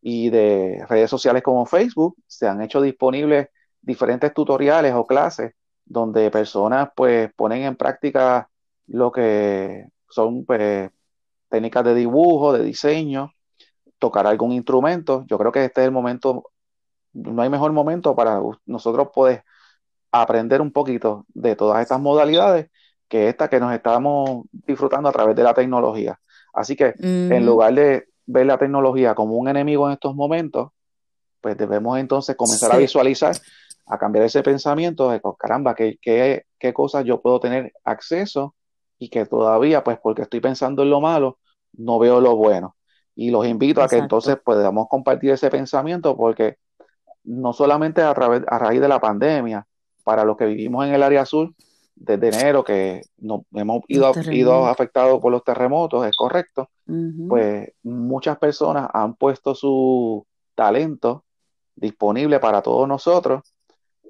y 0.00 0.30
de 0.30 0.84
redes 0.88 1.10
sociales 1.10 1.42
como 1.42 1.66
Facebook 1.66 2.16
se 2.26 2.48
han 2.48 2.62
hecho 2.62 2.80
disponibles 2.80 3.48
diferentes 3.80 4.32
tutoriales 4.34 4.94
o 4.94 5.06
clases 5.06 5.54
donde 5.84 6.30
personas 6.30 6.90
pues 6.94 7.32
ponen 7.34 7.62
en 7.62 7.76
práctica 7.76 8.50
lo 8.86 9.10
que 9.12 9.86
son 10.08 10.44
pues, 10.44 10.90
técnicas 11.48 11.84
de 11.84 11.94
dibujo, 11.94 12.52
de 12.52 12.62
diseño, 12.64 13.32
tocar 13.98 14.26
algún 14.26 14.52
instrumento. 14.52 15.24
Yo 15.26 15.38
creo 15.38 15.52
que 15.52 15.64
este 15.64 15.82
es 15.82 15.86
el 15.86 15.92
momento, 15.92 16.50
no 17.12 17.42
hay 17.42 17.50
mejor 17.50 17.72
momento 17.72 18.14
para 18.14 18.40
nosotros 18.66 19.08
poder 19.14 19.44
aprender 20.12 20.60
un 20.60 20.72
poquito 20.72 21.26
de 21.28 21.56
todas 21.56 21.82
estas 21.82 22.00
modalidades 22.00 22.70
que 23.08 23.28
esta 23.28 23.48
que 23.48 23.60
nos 23.60 23.72
estamos 23.74 24.46
disfrutando 24.52 25.08
a 25.08 25.12
través 25.12 25.36
de 25.36 25.42
la 25.42 25.54
tecnología. 25.54 26.20
Así 26.52 26.76
que 26.76 26.94
en 26.98 27.46
lugar 27.46 27.74
de 27.74 28.08
ver 28.26 28.46
la 28.46 28.58
tecnología 28.58 29.14
como 29.14 29.36
un 29.36 29.48
enemigo 29.48 29.86
en 29.86 29.94
estos 29.94 30.14
momentos, 30.14 30.70
pues 31.40 31.56
debemos 31.56 31.98
entonces 31.98 32.36
comenzar 32.36 32.72
a 32.72 32.78
visualizar 32.78 33.36
a 33.88 33.98
cambiar 33.98 34.24
ese 34.24 34.42
pensamiento 34.42 35.10
de, 35.10 35.20
oh, 35.22 35.34
caramba, 35.34 35.74
¿qué, 35.74 35.98
qué, 36.00 36.72
cosas 36.74 37.04
yo 37.04 37.20
puedo 37.22 37.40
tener 37.40 37.72
acceso 37.84 38.54
y 38.98 39.08
que 39.08 39.24
todavía, 39.24 39.82
pues 39.82 39.98
porque 40.02 40.22
estoy 40.22 40.40
pensando 40.40 40.82
en 40.82 40.90
lo 40.90 41.00
malo, 41.00 41.38
no 41.72 41.98
veo 41.98 42.20
lo 42.20 42.36
bueno. 42.36 42.76
Y 43.14 43.30
los 43.30 43.46
invito 43.46 43.82
a 43.82 43.88
que 43.88 43.96
entonces 43.96 44.36
podamos 44.44 44.88
compartir 44.88 45.30
ese 45.30 45.50
pensamiento 45.50 46.16
porque 46.16 46.56
no 47.24 47.52
solamente 47.52 48.02
a, 48.02 48.12
través, 48.14 48.42
a 48.46 48.58
raíz 48.58 48.80
de 48.80 48.88
la 48.88 49.00
pandemia, 49.00 49.66
para 50.04 50.24
los 50.24 50.36
que 50.36 50.46
vivimos 50.46 50.86
en 50.86 50.94
el 50.94 51.02
área 51.02 51.24
sur, 51.24 51.52
desde 52.00 52.28
enero 52.28 52.62
que 52.64 53.02
nos 53.18 53.42
hemos 53.52 53.82
ido, 53.88 54.12
ido 54.30 54.66
afectados 54.66 55.20
por 55.20 55.32
los 55.32 55.42
terremotos, 55.42 56.06
es 56.06 56.16
correcto, 56.16 56.70
pues 57.28 57.70
muchas 57.82 58.38
personas 58.38 58.88
han 58.94 59.14
puesto 59.14 59.54
su 59.54 60.26
talento 60.54 61.24
disponible 61.74 62.40
para 62.40 62.62
todos 62.62 62.88
nosotros 62.88 63.42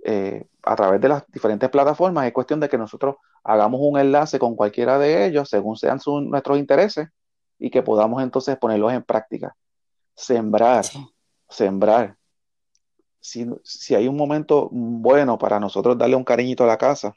eh, 0.04 0.46
a 0.62 0.76
través 0.76 1.00
de 1.00 1.08
las 1.08 1.24
diferentes 1.28 1.68
plataformas. 1.70 2.26
Es 2.26 2.32
cuestión 2.32 2.60
de 2.60 2.68
que 2.68 2.78
nosotros 2.78 3.16
hagamos 3.42 3.80
un 3.82 3.98
enlace 3.98 4.38
con 4.38 4.54
cualquiera 4.54 4.98
de 4.98 5.26
ellos 5.26 5.48
según 5.48 5.76
sean 5.76 5.98
nuestros 6.28 6.58
intereses 6.58 7.08
y 7.58 7.70
que 7.70 7.82
podamos 7.82 8.22
entonces 8.22 8.56
ponerlos 8.58 8.92
en 8.92 9.02
práctica. 9.02 9.56
Sembrar, 10.14 10.84
sembrar. 11.48 12.16
Si, 13.20 13.94
hay 13.94 14.08
un 14.08 14.16
momento 14.16 14.68
bueno 14.70 15.38
para 15.38 15.58
nosotros 15.58 15.98
darle 15.98 16.16
un 16.16 16.24
cariñito 16.24 16.64
a 16.64 16.68
la 16.68 16.78
casa, 16.78 17.14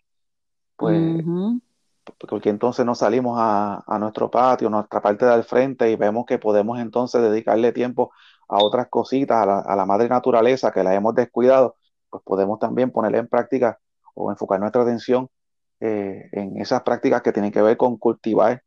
pues, 2.03 2.29
porque 2.29 2.49
entonces 2.49 2.85
nos 2.85 2.99
salimos 2.99 3.37
a, 3.39 3.97
nuestro 3.99 4.29
patio, 4.29 4.69
nuestra 4.69 5.01
parte 5.01 5.25
del 5.25 5.43
frente 5.43 5.89
y 5.91 5.95
vemos 5.95 6.25
que 6.25 6.39
podemos 6.39 6.79
entonces 6.79 7.21
dedicarle 7.21 7.71
tiempo 7.71 8.11
a 8.47 8.63
otras 8.63 8.87
cositas, 8.89 9.37
a 9.37 9.45
la, 9.45 9.59
a 9.59 9.75
la 9.75 9.85
madre 9.85 10.09
naturaleza 10.09 10.71
que 10.71 10.83
la 10.83 10.93
hemos 10.93 11.15
descuidado, 11.15 11.75
pues 12.09 12.23
podemos 12.23 12.59
también 12.59 12.91
poner 12.91 13.15
en 13.15 13.27
práctica 13.27 13.79
o 14.13 14.31
enfocar 14.31 14.59
nuestra 14.59 14.81
atención 14.81 15.29
eh, 15.83 16.29
en 16.31 16.57
esas 16.57 16.83
prácticas 16.83 17.23
que 17.23 17.31
tienen 17.31 17.51
que 17.51 17.61
ver 17.61 17.75
con 17.75 17.97
cultivar, 17.97 18.61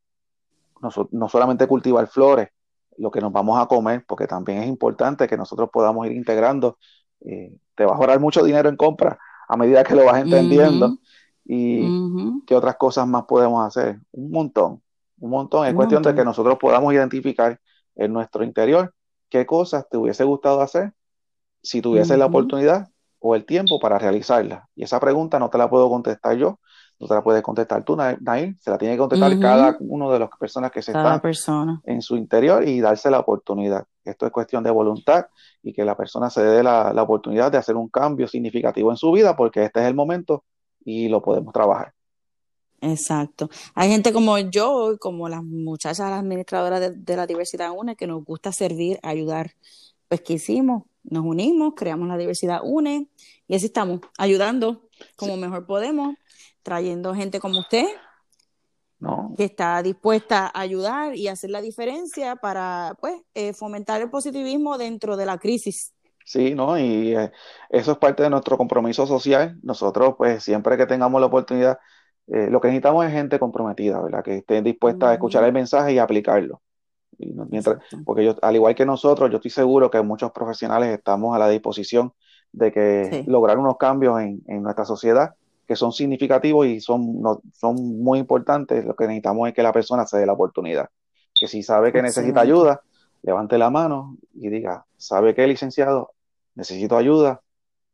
no, 1.12 1.28
solamente 1.28 1.68
cultivar 1.68 2.08
flores, 2.08 2.48
lo 2.98 3.10
que 3.12 3.20
nos 3.20 3.32
vamos 3.32 3.60
a 3.60 3.66
comer, 3.66 4.04
porque 4.06 4.26
también 4.26 4.62
es 4.62 4.66
importante 4.66 5.28
que 5.28 5.36
nosotros 5.36 5.70
podamos 5.72 6.06
ir 6.06 6.12
integrando. 6.12 6.76
Eh, 7.20 7.56
te 7.76 7.84
va 7.84 7.92
a 7.92 7.96
ahorrar 7.96 8.18
mucho 8.18 8.42
dinero 8.42 8.68
en 8.68 8.76
compra 8.76 9.16
a 9.48 9.56
medida 9.56 9.84
que 9.84 9.94
lo 9.94 10.04
vas 10.04 10.22
entendiendo. 10.22 10.98
Y 11.46 12.42
qué 12.46 12.54
otras 12.54 12.76
cosas 12.76 13.06
más 13.06 13.24
podemos 13.24 13.66
hacer. 13.66 14.00
Un 14.12 14.30
montón, 14.30 14.82
un 15.18 15.30
montón. 15.30 15.66
Es 15.66 15.74
cuestión 15.74 16.02
de 16.02 16.14
que 16.14 16.24
nosotros 16.24 16.56
podamos 16.58 16.92
identificar 16.92 17.60
en 17.96 18.12
nuestro 18.12 18.44
interior 18.44 18.94
qué 19.28 19.46
cosas 19.46 19.88
te 19.88 19.96
hubiese 19.96 20.24
gustado 20.24 20.60
hacer 20.60 20.92
si 21.62 21.80
tuviese 21.80 22.16
la 22.16 22.26
oportunidad 22.26 22.88
o 23.18 23.34
el 23.34 23.46
tiempo 23.46 23.80
para 23.80 23.98
realizarla? 23.98 24.68
Y 24.76 24.84
esa 24.84 25.00
pregunta 25.00 25.38
no 25.38 25.48
te 25.48 25.56
la 25.56 25.70
puedo 25.70 25.88
contestar 25.88 26.36
yo, 26.36 26.60
no 27.00 27.08
te 27.08 27.14
la 27.14 27.24
puedes 27.24 27.42
contestar 27.42 27.82
tú, 27.82 27.96
Nair, 27.96 28.56
se 28.60 28.70
la 28.70 28.76
tiene 28.76 28.94
que 28.94 28.98
contestar 28.98 29.38
cada 29.40 29.76
uno 29.80 30.12
de 30.12 30.18
las 30.18 30.28
personas 30.38 30.70
que 30.70 30.82
se 30.82 30.92
están 30.92 31.20
en 31.84 32.02
su 32.02 32.16
interior 32.16 32.68
y 32.68 32.80
darse 32.80 33.10
la 33.10 33.20
oportunidad. 33.20 33.86
Esto 34.04 34.26
es 34.26 34.32
cuestión 34.32 34.62
de 34.62 34.70
voluntad 34.70 35.26
y 35.62 35.72
que 35.72 35.84
la 35.84 35.96
persona 35.96 36.28
se 36.28 36.44
dé 36.44 36.62
la, 36.62 36.92
la 36.92 37.02
oportunidad 37.02 37.50
de 37.50 37.56
hacer 37.58 37.76
un 37.76 37.88
cambio 37.88 38.28
significativo 38.28 38.90
en 38.90 38.98
su 38.98 39.10
vida 39.10 39.34
porque 39.34 39.64
este 39.64 39.80
es 39.80 39.86
el 39.86 39.94
momento 39.94 40.44
y 40.84 41.08
lo 41.08 41.22
podemos 41.22 41.52
trabajar. 41.52 41.92
Exacto. 42.80 43.48
Hay 43.74 43.88
gente 43.88 44.12
como 44.12 44.38
yo, 44.38 44.96
como 45.00 45.28
las 45.28 45.42
muchachas, 45.42 46.10
las 46.10 46.20
administradoras 46.20 46.80
de, 46.80 46.90
de 46.90 47.16
la 47.16 47.26
diversidad 47.26 47.70
UNE, 47.74 47.96
que 47.96 48.06
nos 48.06 48.24
gusta 48.24 48.52
servir, 48.52 48.98
ayudar. 49.02 49.52
Pues, 50.08 50.20
¿qué 50.20 50.34
hicimos? 50.34 50.82
nos 51.04 51.24
unimos, 51.24 51.74
creamos 51.76 52.08
la 52.08 52.16
diversidad 52.16 52.60
UNE 52.64 53.08
y 53.46 53.54
así 53.54 53.66
estamos, 53.66 54.00
ayudando 54.18 54.88
como 55.16 55.36
mejor 55.36 55.66
podemos, 55.66 56.16
trayendo 56.62 57.14
gente 57.14 57.40
como 57.40 57.60
usted, 57.60 57.86
que 59.36 59.44
está 59.44 59.82
dispuesta 59.82 60.46
a 60.46 60.60
ayudar 60.60 61.14
y 61.14 61.28
hacer 61.28 61.50
la 61.50 61.60
diferencia 61.60 62.36
para 62.36 62.96
pues 63.00 63.20
eh, 63.34 63.52
fomentar 63.52 64.00
el 64.00 64.08
positivismo 64.08 64.78
dentro 64.78 65.18
de 65.18 65.26
la 65.26 65.36
crisis. 65.36 65.92
Sí, 66.24 66.54
¿no? 66.54 66.78
Y 66.78 67.14
eh, 67.14 67.30
eso 67.68 67.92
es 67.92 67.98
parte 67.98 68.22
de 68.22 68.30
nuestro 68.30 68.56
compromiso 68.56 69.06
social. 69.06 69.58
Nosotros, 69.62 70.14
pues, 70.16 70.42
siempre 70.42 70.76
que 70.78 70.86
tengamos 70.86 71.20
la 71.20 71.26
oportunidad, 71.26 71.78
eh, 72.28 72.48
lo 72.50 72.60
que 72.60 72.68
necesitamos 72.68 73.04
es 73.04 73.12
gente 73.12 73.38
comprometida, 73.38 74.00
¿verdad? 74.00 74.24
Que 74.24 74.38
esté 74.38 74.62
dispuesta 74.62 75.10
a 75.10 75.12
escuchar 75.12 75.44
el 75.44 75.52
mensaje 75.52 75.92
y 75.92 75.98
aplicarlo. 75.98 76.62
Mientras, 77.18 77.78
porque 78.04 78.24
yo, 78.24 78.34
al 78.42 78.56
igual 78.56 78.74
que 78.74 78.86
nosotros, 78.86 79.30
yo 79.30 79.36
estoy 79.36 79.50
seguro 79.50 79.90
que 79.90 80.02
muchos 80.02 80.32
profesionales 80.32 80.96
estamos 80.96 81.36
a 81.36 81.38
la 81.38 81.48
disposición 81.48 82.12
de 82.52 82.72
que 82.72 83.24
lograr 83.26 83.58
unos 83.58 83.76
cambios 83.76 84.20
en, 84.20 84.62
nuestra 84.62 84.84
sociedad 84.84 85.34
que 85.66 85.76
son 85.76 85.92
significativos 85.92 86.66
y 86.66 86.80
son, 86.80 87.22
son 87.52 87.76
muy 88.02 88.18
importantes, 88.18 88.84
lo 88.84 88.94
que 88.94 89.06
necesitamos 89.06 89.48
es 89.48 89.54
que 89.54 89.62
la 89.62 89.72
persona 89.72 90.06
se 90.06 90.18
dé 90.18 90.26
la 90.26 90.34
oportunidad. 90.34 90.90
Que 91.34 91.48
si 91.48 91.62
sabe 91.62 91.92
que 91.92 92.02
necesita 92.02 92.40
ayuda, 92.40 92.82
levante 93.22 93.56
la 93.56 93.70
mano 93.70 94.18
y 94.34 94.48
diga, 94.50 94.84
¿sabe 94.96 95.34
qué, 95.34 95.46
licenciado? 95.46 96.13
Necesito 96.54 96.96
ayuda. 96.96 97.40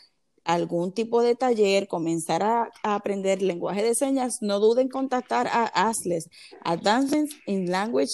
algún 0.44 0.92
tipo 0.92 1.22
de 1.22 1.36
taller, 1.36 1.88
comenzar 1.88 2.44
a, 2.44 2.72
aprender 2.84 3.42
lenguaje 3.42 3.84
de 3.84 3.94
señas, 3.94 4.38
no 4.42 4.60
duden 4.60 4.86
en 4.86 4.90
contactar 4.90 5.48
a 5.48 5.66
ASLES, 5.66 6.30
Advancements 6.64 7.36
in 7.46 7.70
Language 7.70 8.14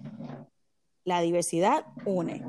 La 1.04 1.20
diversidad 1.20 1.86
une. 2.04 2.44